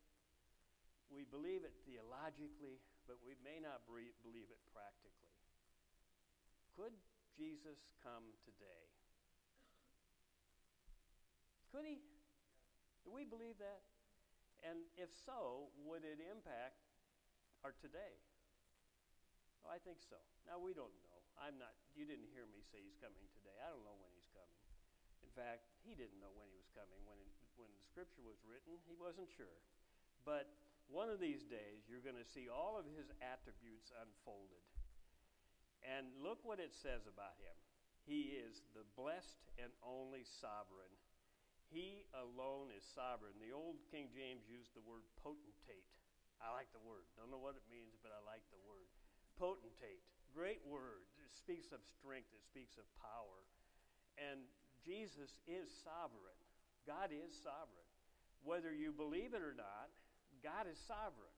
we 1.10 1.22
believe 1.26 1.62
it 1.62 1.74
theologically, 1.86 2.82
but 3.06 3.18
we 3.22 3.38
may 3.42 3.62
not 3.62 3.86
believe 3.86 4.50
it 4.50 4.62
practically. 4.74 5.34
Could 6.74 6.94
Jesus 7.38 7.78
come 8.02 8.34
today? 8.42 8.95
Could 11.76 11.84
he? 11.84 12.00
Do 13.04 13.12
we 13.12 13.28
believe 13.28 13.60
that? 13.60 13.84
And 14.64 14.88
if 14.96 15.12
so, 15.12 15.68
would 15.84 16.08
it 16.08 16.24
impact 16.24 16.80
our 17.60 17.76
today? 17.76 18.16
Oh, 19.60 19.68
I 19.68 19.76
think 19.84 20.00
so. 20.00 20.16
Now, 20.48 20.56
we 20.56 20.72
don't 20.72 20.96
know. 21.04 21.20
I'm 21.36 21.60
not, 21.60 21.76
you 21.92 22.08
didn't 22.08 22.32
hear 22.32 22.48
me 22.48 22.64
say 22.64 22.80
he's 22.80 22.96
coming 22.96 23.28
today. 23.36 23.52
I 23.60 23.68
don't 23.68 23.84
know 23.84 23.92
when 24.00 24.08
he's 24.16 24.32
coming. 24.32 24.64
In 25.20 25.28
fact, 25.36 25.68
he 25.84 25.92
didn't 25.92 26.16
know 26.16 26.32
when 26.32 26.48
he 26.48 26.56
was 26.56 26.72
coming. 26.72 26.96
When, 27.04 27.20
when 27.60 27.68
the 27.76 27.84
scripture 27.84 28.24
was 28.24 28.40
written, 28.48 28.80
he 28.88 28.96
wasn't 28.96 29.28
sure. 29.28 29.60
But 30.24 30.48
one 30.88 31.12
of 31.12 31.20
these 31.20 31.44
days, 31.44 31.84
you're 31.92 32.00
going 32.00 32.16
to 32.16 32.24
see 32.24 32.48
all 32.48 32.80
of 32.80 32.88
his 32.96 33.12
attributes 33.20 33.92
unfolded. 34.00 34.64
And 35.84 36.08
look 36.24 36.40
what 36.40 36.56
it 36.56 36.72
says 36.72 37.04
about 37.04 37.36
him. 37.36 37.52
He 38.08 38.32
is 38.32 38.64
the 38.72 38.88
blessed 38.96 39.44
and 39.60 39.68
only 39.84 40.24
sovereign. 40.24 40.94
He 41.70 42.06
alone 42.14 42.70
is 42.70 42.86
sovereign. 42.94 43.34
The 43.42 43.52
old 43.52 43.82
King 43.90 44.08
James 44.14 44.46
used 44.46 44.72
the 44.72 44.84
word 44.86 45.02
potentate. 45.20 45.86
I 46.38 46.52
like 46.52 46.70
the 46.70 46.82
word. 46.84 47.08
Don't 47.16 47.32
know 47.32 47.40
what 47.40 47.58
it 47.58 47.66
means, 47.66 47.96
but 48.00 48.12
I 48.14 48.20
like 48.22 48.44
the 48.52 48.60
word. 48.62 48.86
Potentate. 49.40 50.04
Great 50.30 50.62
word. 50.68 51.08
It 51.18 51.32
speaks 51.32 51.72
of 51.72 51.80
strength, 51.96 52.28
it 52.32 52.44
speaks 52.44 52.76
of 52.76 52.86
power. 53.00 53.40
And 54.16 54.44
Jesus 54.84 55.40
is 55.48 55.68
sovereign. 55.82 56.40
God 56.86 57.10
is 57.10 57.32
sovereign. 57.42 57.90
Whether 58.44 58.70
you 58.70 58.94
believe 58.94 59.34
it 59.34 59.42
or 59.42 59.56
not, 59.56 59.90
God 60.44 60.70
is 60.70 60.78
sovereign. 60.86 61.34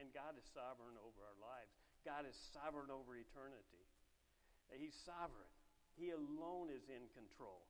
And 0.00 0.12
God 0.12 0.36
is 0.36 0.46
sovereign 0.52 0.96
over 1.00 1.20
our 1.24 1.38
lives. 1.40 1.72
God 2.04 2.24
is 2.28 2.36
sovereign 2.54 2.92
over 2.92 3.16
eternity. 3.16 3.84
He's 4.72 4.96
sovereign. 5.04 5.50
He 5.96 6.12
alone 6.12 6.68
is 6.68 6.86
in 6.92 7.08
control. 7.16 7.64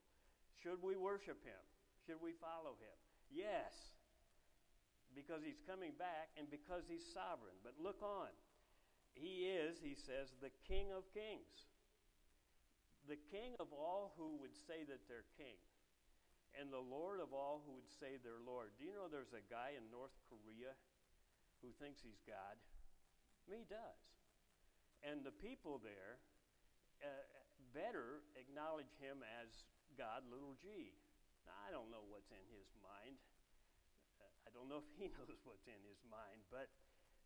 Should 0.61 0.83
we 0.83 0.99
worship 0.99 1.38
him? 1.47 1.62
Should 2.07 2.23
we 2.23 2.38
follow 2.38 2.79
him? 2.79 2.97
Yes, 3.27 3.75
because 5.11 5.42
he's 5.42 5.59
coming 5.66 5.90
back 5.99 6.31
and 6.38 6.47
because 6.47 6.87
he's 6.87 7.03
sovereign. 7.03 7.59
But 7.66 7.75
look 7.83 7.99
on. 7.99 8.31
He 9.19 9.51
is, 9.51 9.83
he 9.83 9.99
says, 9.99 10.31
the 10.38 10.55
King 10.71 10.95
of 10.95 11.09
kings. 11.11 11.66
The 13.11 13.19
King 13.33 13.59
of 13.59 13.75
all 13.75 14.14
who 14.14 14.38
would 14.38 14.55
say 14.55 14.87
that 14.87 15.09
they're 15.11 15.27
king. 15.35 15.59
And 16.55 16.73
the 16.73 16.83
Lord 16.83 17.21
of 17.21 17.35
all 17.35 17.61
who 17.64 17.77
would 17.77 17.90
say 17.90 18.16
they're 18.21 18.40
Lord. 18.40 18.73
Do 18.79 18.85
you 18.85 18.95
know 18.97 19.09
there's 19.11 19.37
a 19.37 19.45
guy 19.51 19.77
in 19.77 19.85
North 19.92 20.14
Korea 20.29 20.73
who 21.61 21.75
thinks 21.77 22.01
he's 22.01 22.23
God? 22.25 22.57
I 22.57 23.45
mean, 23.51 23.64
he 23.64 23.69
does. 23.69 24.01
And 25.05 25.21
the 25.21 25.35
people 25.35 25.79
there 25.85 26.23
uh, 27.05 27.25
better 27.77 28.25
acknowledge 28.40 28.90
him 28.97 29.21
as 29.42 29.69
God, 30.01 30.25
little 30.33 30.57
g. 30.61 30.97
I 31.51 31.71
don't 31.75 31.91
know 31.91 32.05
what's 32.11 32.31
in 32.31 32.47
his 32.53 32.71
mind. 32.83 33.19
I 34.47 34.51
don't 34.55 34.71
know 34.71 34.83
if 34.83 34.89
he 34.99 35.11
knows 35.17 35.39
what's 35.43 35.67
in 35.67 35.81
his 35.87 36.01
mind, 36.07 36.43
but, 36.49 36.71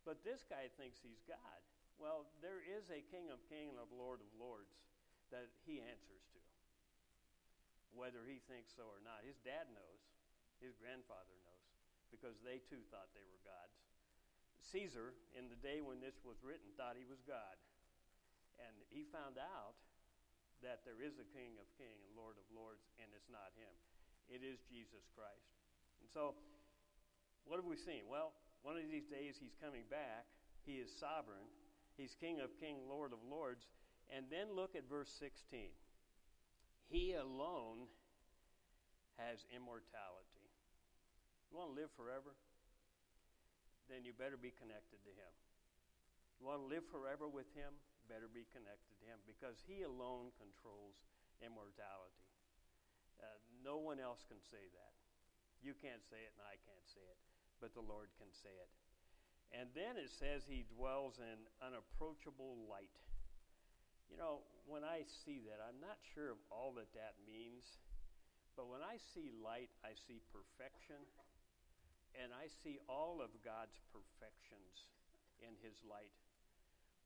but 0.03 0.21
this 0.25 0.45
guy 0.45 0.69
thinks 0.77 1.01
he's 1.01 1.21
God. 1.29 1.59
Well, 2.01 2.25
there 2.41 2.65
is 2.65 2.89
a 2.89 3.05
King 3.13 3.29
of 3.29 3.37
Kings 3.45 3.77
and 3.77 3.81
a 3.81 3.89
Lord 3.93 4.25
of 4.25 4.31
Lords 4.33 4.73
that 5.29 5.47
he 5.69 5.77
answers 5.79 6.25
to, 6.33 6.41
whether 7.93 8.25
he 8.25 8.41
thinks 8.49 8.73
so 8.73 8.89
or 8.89 8.99
not. 9.05 9.21
His 9.21 9.37
dad 9.45 9.69
knows, 9.71 10.01
his 10.57 10.73
grandfather 10.81 11.37
knows, 11.45 11.69
because 12.09 12.41
they 12.41 12.57
too 12.65 12.81
thought 12.89 13.13
they 13.13 13.23
were 13.23 13.41
gods. 13.45 13.77
Caesar, 14.73 15.13
in 15.37 15.45
the 15.45 15.59
day 15.61 15.79
when 15.79 16.01
this 16.01 16.17
was 16.25 16.41
written, 16.41 16.73
thought 16.73 16.97
he 16.97 17.05
was 17.05 17.21
God. 17.23 17.57
And 18.61 18.73
he 18.89 19.05
found 19.05 19.37
out 19.37 19.77
that 20.61 20.85
there 20.85 21.01
is 21.01 21.17
a 21.17 21.27
King 21.33 21.57
of 21.57 21.69
Kings 21.77 22.01
and 22.05 22.13
Lord 22.13 22.37
of 22.37 22.45
Lords, 22.53 22.85
and 23.01 23.09
it's 23.13 23.29
not 23.29 23.53
him. 23.57 23.73
It 24.31 24.47
is 24.47 24.63
Jesus 24.71 25.03
Christ. 25.11 25.51
And 25.99 26.07
so, 26.07 26.39
what 27.43 27.59
have 27.59 27.67
we 27.67 27.75
seen? 27.75 28.07
Well, 28.07 28.31
one 28.63 28.79
of 28.79 28.87
these 28.87 29.11
days 29.11 29.35
he's 29.35 29.59
coming 29.59 29.83
back. 29.91 30.23
He 30.63 30.79
is 30.79 30.87
sovereign. 30.87 31.43
He's 31.99 32.15
King 32.15 32.39
of 32.39 32.55
Kings, 32.55 32.79
Lord 32.87 33.11
of 33.11 33.19
Lords. 33.27 33.67
And 34.07 34.31
then 34.31 34.55
look 34.55 34.73
at 34.79 34.87
verse 34.87 35.11
16. 35.19 35.69
He 36.87 37.13
alone 37.13 37.91
has 39.19 39.43
immortality. 39.51 40.47
You 41.51 41.59
want 41.59 41.75
to 41.75 41.77
live 41.77 41.91
forever? 41.99 42.31
Then 43.91 44.07
you 44.07 44.15
better 44.15 44.39
be 44.39 44.55
connected 44.55 45.03
to 45.03 45.11
him. 45.11 45.31
You 46.39 46.47
want 46.47 46.63
to 46.63 46.67
live 46.71 46.87
forever 46.87 47.27
with 47.27 47.51
him? 47.51 47.75
better 48.11 48.27
be 48.27 48.43
connected 48.51 48.91
to 48.99 49.07
Him 49.07 49.23
because 49.23 49.63
He 49.63 49.87
alone 49.87 50.35
controls 50.35 50.99
immortality. 51.39 52.30
Uh, 53.21 53.37
no 53.61 53.77
one 53.77 54.01
else 54.01 54.25
can 54.25 54.41
say 54.49 54.65
that. 54.73 54.93
You 55.61 55.77
can't 55.77 56.01
say 56.09 56.25
it, 56.25 56.33
and 56.35 56.45
I 56.45 56.57
can't 56.65 56.87
say 56.89 57.05
it, 57.05 57.19
but 57.61 57.77
the 57.77 57.85
Lord 57.85 58.09
can 58.17 58.33
say 58.33 58.51
it. 58.51 58.69
And 59.53 59.69
then 59.77 59.95
it 60.01 60.09
says 60.09 60.41
He 60.43 60.65
dwells 60.65 61.21
in 61.21 61.37
unapproachable 61.61 62.65
light. 62.65 62.97
You 64.09 64.17
know, 64.17 64.43
when 64.65 64.83
I 64.83 65.05
see 65.05 65.39
that, 65.47 65.61
I'm 65.61 65.79
not 65.79 66.01
sure 66.17 66.33
of 66.33 66.41
all 66.49 66.73
that 66.81 66.91
that 66.97 67.15
means, 67.23 67.79
but 68.57 68.67
when 68.67 68.83
I 68.83 68.97
see 69.13 69.31
light, 69.31 69.71
I 69.85 69.95
see 69.95 70.19
perfection, 70.33 70.99
and 72.17 72.35
I 72.35 72.49
see 72.49 72.81
all 72.91 73.23
of 73.23 73.31
God's 73.45 73.79
perfections 73.93 74.89
in 75.39 75.55
His 75.63 75.79
light 75.87 76.11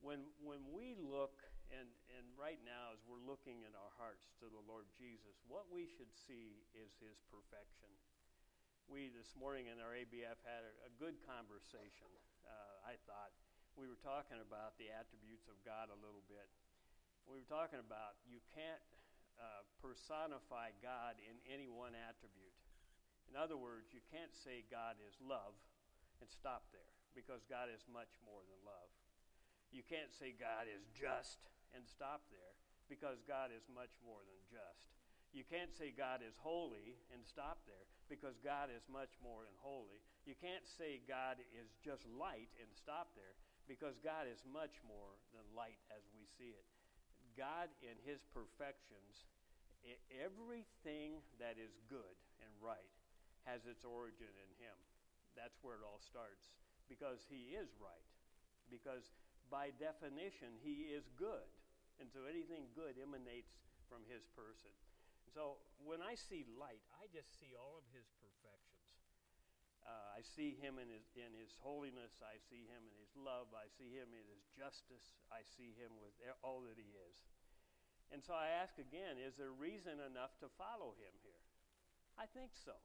when, 0.06 0.22
when 0.46 0.62
we 0.70 0.94
look, 1.02 1.42
and, 1.74 1.90
and 2.14 2.26
right 2.38 2.62
now 2.62 2.94
as 2.94 3.02
we're 3.06 3.22
looking 3.24 3.66
in 3.66 3.74
our 3.74 3.94
hearts 3.98 4.30
to 4.42 4.50
the 4.50 4.62
Lord 4.66 4.86
Jesus, 4.94 5.42
what 5.50 5.70
we 5.72 5.90
should 5.90 6.12
see 6.14 6.66
is 6.76 6.94
his 7.02 7.18
perfection. 7.32 7.90
We 8.86 9.10
this 9.10 9.34
morning 9.34 9.66
in 9.72 9.82
our 9.82 9.98
ABF 9.98 10.38
had 10.46 10.62
a, 10.62 10.74
a 10.86 10.92
good 11.02 11.18
conversation, 11.26 12.10
uh, 12.46 12.86
I 12.86 13.02
thought. 13.10 13.34
We 13.74 13.90
were 13.90 14.00
talking 14.00 14.40
about 14.40 14.78
the 14.78 14.94
attributes 14.94 15.50
of 15.50 15.58
God 15.66 15.90
a 15.90 15.98
little 16.00 16.24
bit. 16.30 16.48
We 17.26 17.42
were 17.42 17.50
talking 17.50 17.82
about 17.82 18.22
you 18.30 18.38
can't 18.54 18.84
uh, 19.42 19.66
personify 19.82 20.72
God 20.80 21.18
in 21.20 21.36
any 21.50 21.68
one 21.68 21.98
attribute. 21.98 22.56
In 23.28 23.36
other 23.36 23.58
words, 23.58 23.90
you 23.92 24.06
can't 24.14 24.32
say 24.32 24.64
God 24.70 25.02
is 25.02 25.18
love 25.20 25.58
and 26.22 26.30
stop 26.30 26.70
there 26.72 26.94
because 27.18 27.44
God 27.50 27.74
is 27.74 27.82
much 27.90 28.14
more 28.24 28.46
than 28.46 28.60
love. 28.64 28.92
You 29.74 29.82
can't 29.84 30.14
say 30.14 30.32
God 30.38 30.70
is 30.70 30.86
just 30.94 31.42
and 31.76 31.84
stop 31.86 32.24
there 32.32 32.56
because 32.88 33.20
God 33.28 33.52
is 33.52 33.68
much 33.68 33.92
more 34.02 34.24
than 34.24 34.40
just. 34.48 34.96
You 35.36 35.44
can't 35.44 35.76
say 35.76 35.92
God 35.92 36.24
is 36.24 36.40
holy 36.40 36.96
and 37.12 37.20
stop 37.28 37.68
there 37.68 37.84
because 38.08 38.40
God 38.40 38.72
is 38.72 38.88
much 38.88 39.12
more 39.20 39.44
than 39.44 39.60
holy. 39.60 40.00
You 40.24 40.32
can't 40.40 40.64
say 40.64 41.04
God 41.04 41.44
is 41.52 41.76
just 41.84 42.08
light 42.08 42.48
and 42.56 42.72
stop 42.72 43.12
there 43.20 43.36
because 43.68 44.00
God 44.00 44.32
is 44.32 44.40
much 44.48 44.80
more 44.88 45.20
than 45.36 45.44
light 45.52 45.82
as 45.92 46.08
we 46.16 46.24
see 46.40 46.56
it. 46.56 46.64
God, 47.36 47.68
in 47.84 48.00
his 48.08 48.24
perfections, 48.32 49.28
everything 50.08 51.20
that 51.36 51.60
is 51.60 51.76
good 51.92 52.16
and 52.40 52.52
right 52.64 52.96
has 53.44 53.68
its 53.68 53.84
origin 53.84 54.32
in 54.32 54.52
him. 54.58 54.78
That's 55.36 55.60
where 55.60 55.76
it 55.76 55.84
all 55.84 56.00
starts 56.00 56.48
because 56.88 57.28
he 57.28 57.54
is 57.54 57.76
right. 57.78 58.08
Because 58.72 59.12
by 59.52 59.76
definition, 59.78 60.56
he 60.64 60.90
is 60.90 61.12
good. 61.20 61.46
And 62.00 62.12
so 62.12 62.28
anything 62.28 62.72
good 62.76 63.00
emanates 63.00 63.56
from 63.88 64.04
his 64.10 64.28
person. 64.36 64.74
And 65.26 65.32
so 65.32 65.64
when 65.82 66.04
I 66.04 66.20
see 66.20 66.44
light, 66.60 66.84
I 66.96 67.08
just 67.12 67.32
see 67.40 67.56
all 67.56 67.80
of 67.80 67.86
his 67.96 68.08
perfections. 68.20 68.92
Uh, 69.86 70.18
I 70.18 70.26
see 70.26 70.58
him 70.58 70.82
in 70.82 70.90
his, 70.90 71.06
in 71.14 71.32
his 71.38 71.54
holiness. 71.62 72.20
I 72.20 72.42
see 72.50 72.66
him 72.66 72.84
in 72.90 72.96
his 72.98 73.14
love. 73.14 73.54
I 73.54 73.70
see 73.70 73.94
him 73.94 74.10
in 74.12 74.26
his 74.28 74.44
justice. 74.58 75.14
I 75.30 75.46
see 75.46 75.78
him 75.78 75.94
with 76.02 76.18
all 76.42 76.66
that 76.66 76.76
he 76.76 76.90
is. 77.06 77.18
And 78.14 78.22
so 78.22 78.38
I 78.38 78.54
ask 78.54 78.78
again 78.78 79.18
is 79.18 79.34
there 79.38 79.54
reason 79.54 79.98
enough 79.98 80.38
to 80.42 80.50
follow 80.58 80.94
him 80.98 81.14
here? 81.26 81.42
I 82.18 82.30
think 82.30 82.54
so. 82.54 82.78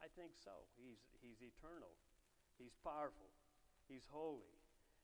I 0.00 0.08
think 0.16 0.32
so. 0.38 0.64
He's, 0.80 1.02
he's 1.20 1.44
eternal, 1.44 1.92
he's 2.56 2.72
powerful, 2.80 3.28
he's 3.84 4.08
holy, 4.08 4.56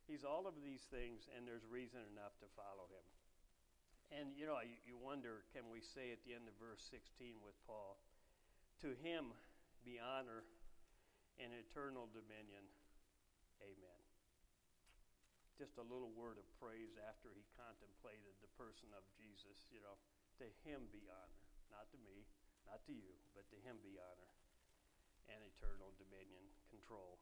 He's 0.06 0.22
all 0.22 0.46
of 0.46 0.54
these 0.62 0.86
things, 0.86 1.26
and 1.34 1.42
there's 1.42 1.66
reason 1.66 1.98
enough 2.14 2.38
to 2.38 2.48
follow 2.54 2.86
him. 2.94 3.06
And 4.14 4.38
you 4.38 4.46
know, 4.46 4.62
you, 4.62 4.78
you 4.86 4.94
wonder 4.94 5.42
can 5.50 5.66
we 5.66 5.82
say 5.82 6.14
at 6.14 6.22
the 6.22 6.30
end 6.30 6.46
of 6.46 6.54
verse 6.62 6.82
16 6.94 7.42
with 7.42 7.58
Paul, 7.66 7.98
To 8.86 8.94
him 9.02 9.34
be 9.82 9.98
honor 9.98 10.46
and 11.42 11.50
eternal 11.50 12.06
dominion. 12.14 12.62
Amen. 13.58 14.00
Just 15.58 15.80
a 15.80 15.86
little 15.90 16.14
word 16.14 16.38
of 16.38 16.46
praise 16.62 16.94
after 17.02 17.34
he 17.34 17.42
contemplated 17.58 18.38
the 18.38 18.52
person 18.54 18.92
of 18.94 19.02
Jesus. 19.18 19.66
You 19.74 19.82
know, 19.82 19.98
to 20.38 20.46
him 20.62 20.86
be 20.94 21.10
honor. 21.10 21.42
Not 21.74 21.90
to 21.90 21.98
me, 22.06 22.30
not 22.70 22.78
to 22.86 22.94
you, 22.94 23.18
but 23.34 23.50
to 23.50 23.58
him 23.66 23.82
be 23.82 23.98
honor 23.98 24.30
and 25.26 25.42
eternal 25.42 25.90
dominion, 25.98 26.46
control. 26.70 27.18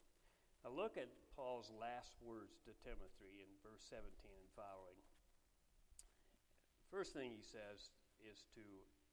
Now 0.64 0.72
look 0.72 0.96
at 0.96 1.12
Paul's 1.36 1.68
last 1.76 2.16
words 2.24 2.56
to 2.64 2.72
Timothy 2.80 3.44
in 3.44 3.52
verse 3.60 3.84
17 3.92 4.00
and 4.32 4.48
following. 4.56 4.96
First 6.88 7.12
thing 7.12 7.36
he 7.36 7.44
says 7.44 7.92
is 8.24 8.48
to 8.56 8.64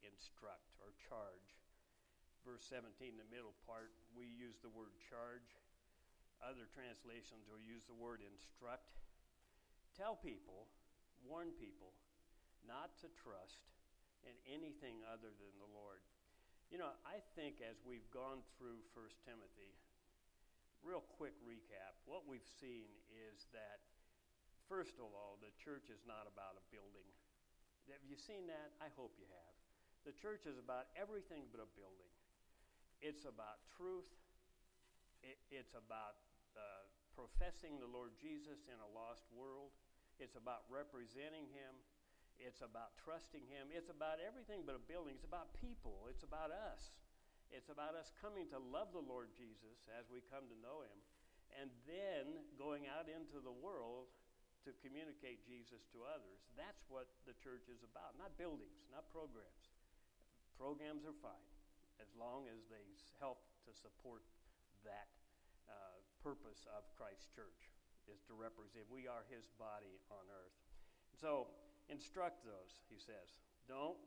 instruct 0.08 0.72
or 0.80 0.96
charge. 0.96 1.60
Verse 2.48 2.64
17, 2.72 3.20
the 3.20 3.28
middle 3.28 3.52
part, 3.68 3.92
we 4.16 4.32
use 4.32 4.64
the 4.64 4.72
word 4.72 4.96
charge. 5.12 5.60
Other 6.40 6.72
translations 6.72 7.44
will 7.52 7.60
use 7.60 7.84
the 7.84 8.00
word 8.00 8.24
instruct. 8.24 8.96
Tell 9.92 10.16
people, 10.16 10.72
warn 11.20 11.52
people, 11.60 11.92
not 12.64 12.96
to 13.04 13.12
trust 13.12 13.68
in 14.24 14.34
anything 14.48 15.04
other 15.04 15.36
than 15.36 15.54
the 15.60 15.68
Lord. 15.76 16.00
You 16.72 16.80
know, 16.80 16.96
I 17.04 17.20
think 17.36 17.60
as 17.60 17.84
we've 17.84 18.08
gone 18.16 18.40
through 18.56 18.80
First 18.96 19.20
Timothy, 19.28 19.76
real 20.82 21.06
quick 21.18 21.38
recap, 21.46 21.98
what 22.10 22.26
we've 22.26 22.48
seen 22.60 22.90
is 23.10 23.46
that, 23.54 23.86
first 24.66 24.98
of 24.98 25.10
all, 25.14 25.38
the 25.42 25.54
church 25.62 25.90
is 25.94 26.02
not 26.06 26.26
about 26.26 26.58
a 26.58 26.64
building. 26.74 27.08
Have 27.90 28.06
you 28.06 28.18
seen 28.18 28.46
that? 28.50 28.74
I 28.82 28.90
hope 28.98 29.18
you 29.18 29.26
have. 29.30 29.56
The 30.06 30.14
church 30.18 30.50
is 30.50 30.58
about 30.58 30.90
everything 30.98 31.46
but 31.54 31.62
a 31.62 31.70
building. 31.78 32.10
It's 33.02 33.26
about 33.26 33.62
truth. 33.78 34.10
It, 35.22 35.38
it's 35.54 35.78
about 35.78 36.18
uh, 36.58 36.86
professing 37.14 37.78
the 37.78 37.90
Lord 37.90 38.18
Jesus 38.18 38.66
in 38.66 38.78
a 38.82 38.90
lost 38.94 39.26
world. 39.30 39.74
It's 40.18 40.38
about 40.38 40.66
representing 40.70 41.50
Him. 41.54 41.78
It's 42.42 42.66
about 42.66 42.98
trusting 42.98 43.46
Him. 43.46 43.70
It's 43.70 43.94
about 43.94 44.18
everything 44.18 44.66
but 44.66 44.74
a 44.74 44.82
building. 44.82 45.18
It's 45.18 45.28
about 45.28 45.54
people. 45.58 46.10
It's 46.10 46.26
about 46.26 46.50
us. 46.50 46.94
It's 47.52 47.72
about 47.72 48.00
us 48.00 48.16
coming 48.24 48.48
to 48.56 48.60
love 48.60 48.96
the 48.96 49.04
Lord 49.04 49.32
Jesus 49.36 49.88
as 50.00 50.08
we 50.08 50.24
come 50.32 50.48
to 50.48 50.58
know 50.64 50.88
Him, 50.88 51.00
and 51.60 51.68
then 51.84 52.40
going 52.56 52.88
out 52.88 53.12
into 53.12 53.44
the 53.44 53.52
world 53.52 54.08
to 54.64 54.72
communicate 54.80 55.44
Jesus 55.44 55.84
to 55.92 56.08
others. 56.08 56.40
That's 56.56 56.88
what 56.88 57.12
the 57.28 57.36
church 57.44 57.68
is 57.68 57.84
about, 57.84 58.16
not 58.16 58.32
buildings, 58.40 58.88
not 58.88 59.10
programs. 59.12 59.68
Programs 60.56 61.04
are 61.04 61.18
fine 61.20 61.52
as 62.00 62.08
long 62.16 62.48
as 62.48 62.64
they 62.72 62.86
help 63.20 63.44
to 63.68 63.72
support 63.76 64.24
that 64.88 65.12
uh, 65.68 66.00
purpose 66.24 66.66
of 66.72 66.88
Christ's 66.96 67.30
church 67.36 67.70
is 68.10 68.24
to 68.30 68.34
represent. 68.34 68.88
We 68.90 69.06
are 69.12 69.28
His 69.28 69.50
body 69.60 70.00
on 70.10 70.24
earth. 70.32 70.56
So 71.20 71.52
instruct 71.92 72.48
those, 72.48 72.82
he 72.88 72.98
says. 72.98 73.36
Don't 73.68 74.00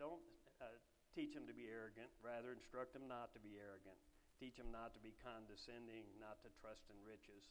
don't 0.00 0.20
uh, 0.60 0.72
teach 1.16 1.32
them 1.32 1.48
to 1.48 1.56
be 1.56 1.64
arrogant. 1.64 2.12
Rather, 2.20 2.52
instruct 2.52 2.92
them 2.92 3.08
not 3.08 3.32
to 3.32 3.40
be 3.40 3.56
arrogant. 3.56 3.96
Teach 4.36 4.60
them 4.60 4.68
not 4.68 4.92
to 4.92 5.00
be 5.00 5.16
condescending, 5.24 6.04
not 6.20 6.44
to 6.44 6.52
trust 6.60 6.84
in 6.92 6.96
riches. 7.00 7.48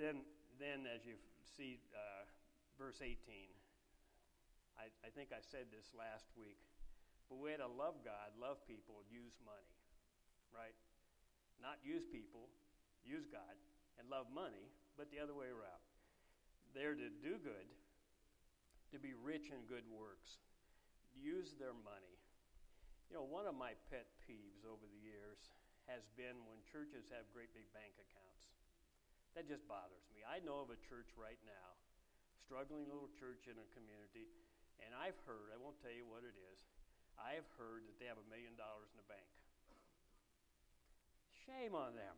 Then, 0.00 0.24
then 0.56 0.88
as 0.88 1.04
you 1.04 1.20
see 1.44 1.76
uh, 1.92 2.24
verse 2.80 3.04
18, 3.04 3.12
I, 4.80 4.88
I 5.04 5.12
think 5.12 5.36
I 5.36 5.44
said 5.44 5.68
this 5.68 5.92
last 5.92 6.32
week, 6.40 6.56
but 7.28 7.36
we 7.36 7.52
had 7.52 7.60
to 7.60 7.68
love 7.68 8.00
God, 8.00 8.32
love 8.40 8.64
people, 8.64 9.04
use 9.12 9.36
money, 9.44 9.76
right? 10.56 10.76
Not 11.60 11.80
use 11.84 12.08
people, 12.08 12.48
use 13.04 13.28
God, 13.28 13.56
and 14.00 14.08
love 14.08 14.32
money, 14.32 14.72
but 14.96 15.12
the 15.12 15.20
other 15.20 15.36
way 15.36 15.52
around. 15.52 15.84
They're 16.72 16.96
to 16.96 17.12
do 17.20 17.40
good, 17.40 17.68
to 18.92 19.00
be 19.00 19.16
rich 19.16 19.48
in 19.48 19.64
good 19.68 19.84
works, 19.88 20.40
use 21.16 21.56
their 21.56 21.74
money. 21.74 22.16
You 23.08 23.16
know, 23.16 23.26
one 23.26 23.46
of 23.46 23.54
my 23.54 23.72
pet 23.88 24.06
peeves 24.22 24.66
over 24.66 24.84
the 24.84 25.02
years 25.02 25.54
has 25.86 26.02
been 26.18 26.34
when 26.50 26.58
churches 26.66 27.06
have 27.14 27.30
great 27.30 27.54
big 27.54 27.70
bank 27.70 27.94
accounts. 27.98 28.50
That 29.38 29.46
just 29.46 29.68
bothers 29.70 30.08
me. 30.10 30.24
I 30.26 30.42
know 30.42 30.64
of 30.64 30.72
a 30.72 30.80
church 30.80 31.14
right 31.14 31.38
now, 31.46 31.68
struggling 32.40 32.88
little 32.88 33.12
church 33.14 33.46
in 33.46 33.56
a 33.60 33.68
community, 33.76 34.32
and 34.82 34.96
I've 34.96 35.18
heard, 35.28 35.52
I 35.54 35.60
won't 35.60 35.78
tell 35.78 35.94
you 35.94 36.08
what 36.08 36.26
it 36.26 36.34
is, 36.34 36.58
I've 37.16 37.46
heard 37.56 37.84
that 37.88 37.96
they 38.00 38.08
have 38.08 38.20
a 38.20 38.28
million 38.32 38.56
dollars 38.58 38.90
in 38.92 38.98
the 39.00 39.08
bank. 39.08 39.28
Shame 41.46 41.78
on 41.78 41.94
them 41.94 42.16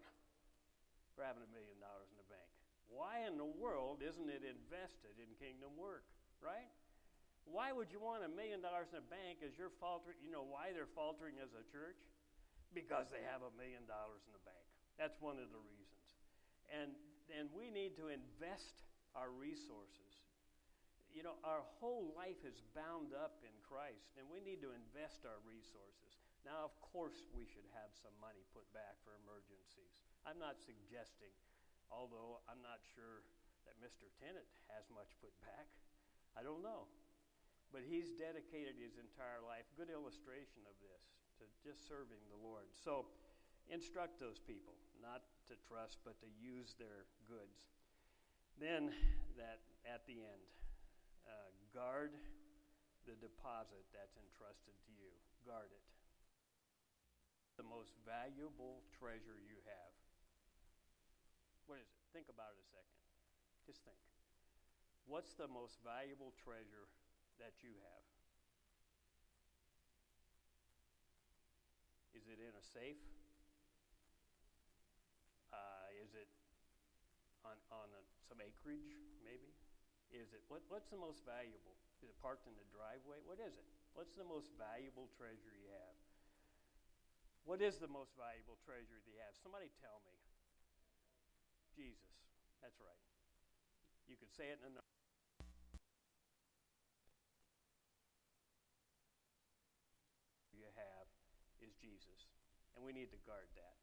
for 1.12 1.26
having 1.26 1.44
a 1.44 1.50
million 1.52 1.76
dollars 1.82 2.08
in 2.08 2.18
the 2.18 2.30
bank. 2.32 2.48
Why 2.88 3.28
in 3.28 3.36
the 3.36 3.46
world 3.46 4.00
isn't 4.00 4.30
it 4.32 4.46
invested 4.46 5.20
in 5.20 5.28
kingdom 5.36 5.76
work, 5.76 6.08
right? 6.40 6.72
Why 7.48 7.72
would 7.72 7.88
you 7.88 8.00
want 8.00 8.24
a 8.24 8.30
million 8.30 8.60
dollars 8.60 8.92
in 8.92 9.00
a 9.00 9.08
bank 9.08 9.40
as 9.40 9.56
you're 9.56 9.72
faltering? 9.80 10.20
You 10.20 10.28
know 10.28 10.44
why 10.44 10.76
they're 10.76 10.90
faltering 10.92 11.40
as 11.40 11.52
a 11.56 11.64
church? 11.72 11.96
Because 12.76 13.08
they 13.08 13.24
have 13.24 13.40
a 13.40 13.52
million 13.56 13.88
dollars 13.88 14.20
in 14.28 14.36
the 14.36 14.44
bank. 14.44 14.64
That's 15.00 15.16
one 15.24 15.40
of 15.40 15.48
the 15.48 15.62
reasons. 15.64 16.06
And, 16.68 16.92
and 17.32 17.48
we 17.56 17.72
need 17.72 17.96
to 17.96 18.12
invest 18.12 18.84
our 19.16 19.32
resources. 19.32 20.28
You 21.08 21.24
know, 21.24 21.40
our 21.40 21.64
whole 21.80 22.12
life 22.12 22.44
is 22.44 22.60
bound 22.76 23.16
up 23.16 23.40
in 23.40 23.54
Christ, 23.64 24.12
and 24.20 24.28
we 24.28 24.44
need 24.44 24.60
to 24.60 24.76
invest 24.76 25.24
our 25.24 25.40
resources. 25.48 26.20
Now, 26.44 26.68
of 26.68 26.76
course, 26.84 27.24
we 27.32 27.48
should 27.48 27.66
have 27.72 27.90
some 27.96 28.12
money 28.20 28.44
put 28.52 28.68
back 28.76 29.00
for 29.02 29.16
emergencies. 29.24 30.04
I'm 30.28 30.36
not 30.36 30.60
suggesting, 30.60 31.32
although 31.88 32.44
I'm 32.44 32.60
not 32.60 32.84
sure 32.92 33.24
that 33.64 33.80
Mr. 33.80 34.12
Tennant 34.20 34.46
has 34.68 34.84
much 34.92 35.08
put 35.24 35.32
back. 35.40 35.66
I 36.36 36.44
don't 36.44 36.62
know. 36.62 36.86
But 37.68 37.84
he's 37.84 38.08
dedicated 38.16 38.80
his 38.80 38.96
entire 38.96 39.44
life. 39.44 39.68
Good 39.76 39.92
illustration 39.92 40.64
of 40.64 40.76
this, 40.80 41.04
to 41.38 41.44
just 41.60 41.84
serving 41.84 42.20
the 42.32 42.40
Lord. 42.40 42.72
So 42.72 43.04
instruct 43.68 44.16
those 44.16 44.40
people 44.40 44.72
not 44.98 45.22
to 45.52 45.54
trust, 45.68 46.00
but 46.02 46.16
to 46.24 46.28
use 46.40 46.74
their 46.80 47.04
goods. 47.28 47.68
Then, 48.58 48.90
that 49.38 49.62
at 49.86 50.02
the 50.10 50.18
end, 50.18 50.44
uh, 51.28 51.52
guard 51.70 52.16
the 53.06 53.14
deposit 53.22 53.86
that's 53.94 54.18
entrusted 54.18 54.74
to 54.74 54.90
you. 54.98 55.12
Guard 55.46 55.70
it. 55.70 55.84
The 57.56 57.64
most 57.64 57.94
valuable 58.02 58.82
treasure 58.98 59.38
you 59.38 59.56
have. 59.64 59.92
What 61.70 61.78
is 61.78 61.88
it? 61.88 62.00
Think 62.10 62.28
about 62.32 62.56
it 62.56 62.60
a 62.64 62.68
second. 62.68 63.00
Just 63.64 63.84
think. 63.84 64.00
What's 65.08 65.32
the 65.36 65.48
most 65.48 65.80
valuable 65.80 66.36
treasure 66.36 66.90
that 67.38 67.54
you 67.62 67.70
have? 67.70 68.04
Is 72.18 72.26
it 72.26 72.42
in 72.42 72.50
a 72.50 72.64
safe? 72.74 72.98
Uh, 75.54 75.86
is 76.02 76.10
it 76.18 76.26
on, 77.46 77.54
on 77.70 77.88
a, 77.94 78.02
some 78.26 78.42
acreage, 78.42 78.90
maybe? 79.22 79.54
Is 80.10 80.34
it 80.34 80.42
what, 80.50 80.66
what's 80.66 80.90
the 80.90 80.98
most 80.98 81.22
valuable? 81.22 81.78
Is 82.02 82.10
it 82.10 82.18
parked 82.18 82.50
in 82.50 82.54
the 82.58 82.66
driveway? 82.74 83.22
What 83.22 83.38
is 83.38 83.54
it? 83.54 83.68
What's 83.94 84.18
the 84.18 84.26
most 84.26 84.50
valuable 84.58 85.06
treasure 85.14 85.54
you 85.54 85.70
have? 85.70 85.96
What 87.46 87.62
is 87.62 87.78
the 87.78 87.88
most 87.88 88.18
valuable 88.18 88.58
treasure 88.66 88.98
that 88.98 89.06
you 89.06 89.16
have? 89.22 89.38
Somebody 89.38 89.70
tell 89.78 90.02
me. 90.04 90.16
Jesus. 91.72 92.10
That's 92.60 92.76
right. 92.82 93.02
You 94.10 94.18
could 94.18 94.34
say 94.34 94.50
it 94.50 94.58
in 94.66 94.74
a 94.74 94.82
Jesus. 101.80 102.26
And 102.78 102.86
we 102.86 102.94
need 102.94 103.10
to 103.10 103.18
guard 103.26 103.50
that. 103.58 103.74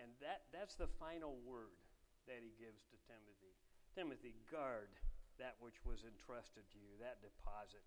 And 0.00 0.08
that, 0.24 0.48
that's 0.48 0.80
the 0.80 0.88
final 0.96 1.36
word 1.44 1.76
that 2.24 2.40
he 2.40 2.56
gives 2.56 2.88
to 2.88 2.96
Timothy. 3.04 3.52
Timothy, 3.92 4.32
guard 4.48 4.88
that 5.36 5.60
which 5.60 5.84
was 5.84 6.08
entrusted 6.08 6.64
to 6.72 6.78
you, 6.80 6.96
that 7.04 7.20
deposit. 7.20 7.84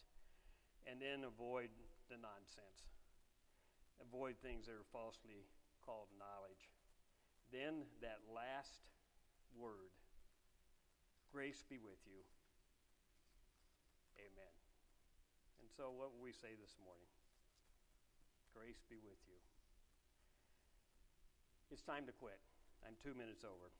And 0.85 1.01
then 1.01 1.25
avoid 1.25 1.73
the 2.05 2.21
nonsense. 2.21 2.85
Avoid 3.97 4.37
things 4.45 4.69
that 4.69 4.77
are 4.77 4.93
falsely 4.93 5.49
called 5.81 6.13
knowledge. 6.21 6.69
Then 7.49 7.89
that 8.05 8.21
last 8.29 8.85
word 9.57 9.89
grace 11.33 11.65
be 11.65 11.81
with 11.81 11.97
you. 12.05 12.21
Amen. 14.21 14.53
And 15.57 15.67
so, 15.73 15.89
what 15.89 16.13
will 16.13 16.21
we 16.21 16.35
say 16.35 16.53
this 16.59 16.77
morning? 16.77 17.09
Grace 18.53 18.83
be 18.85 19.01
with 19.01 19.17
you. 19.25 19.40
It's 21.71 21.87
time 21.87 22.03
to 22.03 22.11
quit. 22.11 22.35
I'm 22.83 22.99
two 22.99 23.15
minutes 23.15 23.47
over. 23.47 23.71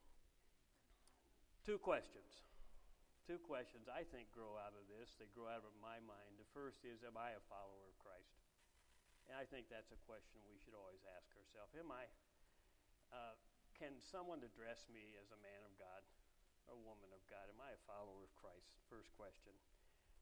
Two 1.67 1.75
questions. 1.75 2.39
Two 3.27 3.35
questions 3.43 3.91
I 3.91 4.07
think 4.07 4.31
grow 4.31 4.55
out 4.55 4.71
of 4.71 4.87
this. 4.87 5.19
They 5.19 5.27
grow 5.35 5.51
out 5.51 5.67
of 5.67 5.75
my 5.83 5.99
mind. 5.99 6.39
The 6.39 6.47
first 6.55 6.87
is 6.87 7.03
Am 7.03 7.19
I 7.19 7.35
a 7.35 7.43
follower 7.51 7.91
of 7.91 7.99
Christ? 7.99 8.31
And 9.27 9.35
I 9.35 9.43
think 9.43 9.67
that's 9.67 9.91
a 9.91 9.99
question 10.07 10.39
we 10.47 10.55
should 10.63 10.71
always 10.71 11.03
ask 11.03 11.35
ourselves. 11.35 11.75
Am 11.75 11.91
I, 11.91 12.07
uh, 13.11 13.35
can 13.75 13.99
someone 13.99 14.39
address 14.39 14.87
me 14.87 15.19
as 15.19 15.27
a 15.35 15.43
man 15.43 15.59
of 15.67 15.75
God, 15.75 16.01
a 16.71 16.77
woman 16.79 17.11
of 17.11 17.19
God? 17.27 17.51
Am 17.51 17.59
I 17.59 17.75
a 17.75 17.81
follower 17.83 18.23
of 18.23 18.31
Christ? 18.39 18.71
First 18.87 19.11
question. 19.19 19.51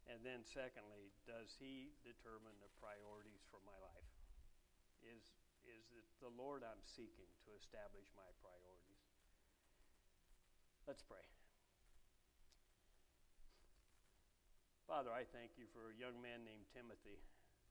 And 0.09 0.25
then, 0.25 0.41
secondly, 0.41 1.13
does 1.29 1.53
he 1.61 1.93
determine 2.01 2.57
the 2.65 2.73
priorities 2.81 3.45
for 3.53 3.61
my 3.61 3.77
life? 3.77 4.09
is, 5.03 5.31
is 5.69 5.85
that 5.93 6.05
the 6.19 6.33
Lord 6.33 6.65
I'm 6.65 6.81
seeking 6.83 7.29
to 7.45 7.49
establish 7.53 8.09
my 8.17 8.27
priorities. 8.41 9.05
Let's 10.89 11.05
pray. 11.05 11.21
Father, 14.89 15.13
I 15.13 15.21
thank 15.29 15.53
you 15.53 15.69
for 15.69 15.93
a 15.93 15.95
young 15.95 16.17
man 16.17 16.41
named 16.41 16.65
Timothy. 16.73 17.21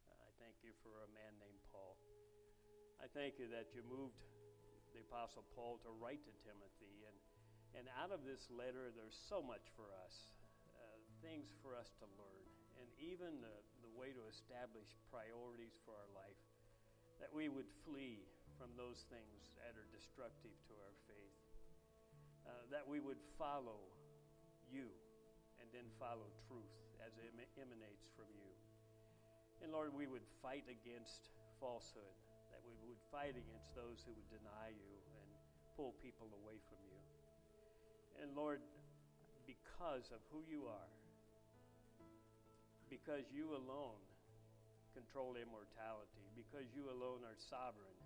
I 0.06 0.30
thank 0.38 0.54
you 0.62 0.70
for 0.86 1.02
a 1.02 1.10
man 1.10 1.34
named 1.42 1.58
Paul. 1.74 1.98
I 3.02 3.10
thank 3.10 3.42
you 3.42 3.50
that 3.50 3.74
you 3.74 3.82
moved 3.90 4.14
the 4.94 5.02
Apostle 5.02 5.42
Paul 5.58 5.82
to 5.82 5.90
write 5.98 6.22
to 6.30 6.34
Timothy. 6.46 7.06
And, 7.10 7.18
and 7.74 7.84
out 7.98 8.14
of 8.14 8.22
this 8.22 8.46
letter, 8.54 8.94
there's 8.94 9.18
so 9.26 9.42
much 9.42 9.66
for 9.74 9.90
us, 10.06 10.30
uh, 10.70 10.98
things 11.18 11.50
for 11.58 11.74
us 11.74 11.90
to 11.98 12.06
learn, 12.14 12.46
and 12.78 12.86
even 13.02 13.42
the, 13.42 13.56
the 13.82 13.92
way 13.98 14.14
to 14.14 14.22
establish 14.30 14.86
priorities 15.10 15.74
for 15.82 15.98
our 15.98 16.10
life. 16.14 16.38
That 17.18 17.30
we 17.34 17.50
would 17.50 17.68
flee 17.84 18.22
from 18.58 18.74
those 18.74 19.06
things 19.10 19.54
that 19.62 19.74
are 19.78 19.88
destructive 19.94 20.54
to 20.66 20.74
our 20.82 20.94
faith, 21.06 21.38
uh, 22.46 22.64
that 22.70 22.86
we 22.86 22.98
would 22.98 23.20
follow 23.38 23.78
you 24.70 24.90
and 25.58 25.66
then 25.70 25.86
follow 25.98 26.26
truth 26.46 26.74
as 27.02 27.14
it 27.18 27.30
emanates 27.58 28.06
from 28.14 28.26
you. 28.34 28.52
And 29.62 29.74
Lord, 29.74 29.90
we 29.94 30.06
would 30.06 30.26
fight 30.42 30.66
against 30.70 31.30
falsehood, 31.58 32.14
that 32.54 32.62
we 32.62 32.74
would 32.86 33.02
fight 33.10 33.34
against 33.34 33.74
those 33.74 34.02
who 34.06 34.14
would 34.14 34.30
deny 34.30 34.70
you 34.70 34.94
and 35.18 35.28
pull 35.74 35.94
people 35.98 36.30
away 36.42 36.58
from 36.70 36.78
you. 36.86 36.98
And 38.22 38.34
Lord, 38.34 38.62
because 39.46 40.10
of 40.14 40.22
who 40.30 40.42
you 40.46 40.66
are, 40.66 40.92
because 42.90 43.26
you 43.30 43.54
alone 43.54 44.00
control 44.94 45.36
immortality, 45.38 46.27
because 46.38 46.70
you 46.70 46.86
alone 46.86 47.26
are 47.26 47.34
sovereign, 47.50 47.98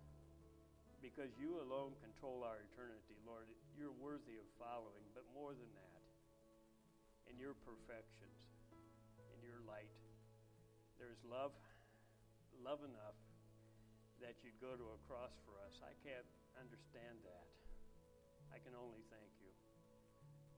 because 1.05 1.29
you 1.37 1.61
alone 1.61 1.93
control 2.01 2.41
our 2.41 2.57
eternity, 2.73 3.13
Lord, 3.29 3.45
you're 3.77 3.93
worthy 4.01 4.41
of 4.41 4.47
following, 4.57 5.05
but 5.13 5.21
more 5.37 5.53
than 5.53 5.69
that, 5.77 6.01
in 7.29 7.37
your 7.37 7.53
perfections, 7.61 8.49
in 9.37 9.45
your 9.45 9.61
light, 9.69 9.93
there's 10.97 11.21
love, 11.29 11.53
love 12.65 12.81
enough 12.81 13.19
that 14.17 14.41
you'd 14.41 14.57
go 14.57 14.73
to 14.73 14.85
a 14.97 14.99
cross 15.05 15.37
for 15.45 15.53
us. 15.69 15.77
I 15.85 15.93
can't 16.01 16.25
understand 16.57 17.21
that. 17.29 17.47
I 18.49 18.57
can 18.57 18.73
only 18.73 19.05
thank 19.13 19.29
you 19.45 19.53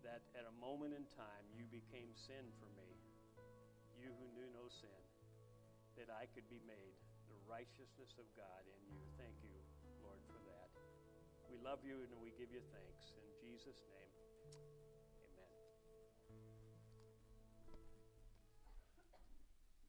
that 0.08 0.24
at 0.38 0.48
a 0.48 0.56
moment 0.62 0.94
in 0.96 1.04
time 1.18 1.44
you 1.52 1.68
became 1.68 2.14
sin 2.14 2.46
for 2.62 2.70
me, 2.78 2.88
you 4.00 4.14
who 4.16 4.28
knew 4.38 4.48
no 4.54 4.70
sin, 4.70 5.02
that 5.98 6.14
I 6.14 6.30
could 6.32 6.46
be 6.48 6.62
made 6.70 6.94
righteousness 7.46 8.18
of 8.18 8.26
God 8.34 8.66
in 8.66 8.80
you. 8.90 9.02
Thank 9.22 9.38
you, 9.46 9.54
Lord, 10.02 10.22
for 10.30 10.42
that. 10.50 10.70
We 11.50 11.62
love 11.62 11.86
you 11.86 12.02
and 12.02 12.18
we 12.22 12.34
give 12.42 12.50
you 12.50 12.62
thanks. 12.74 13.14
In 13.22 13.30
Jesus' 13.38 13.86
name. 13.86 14.25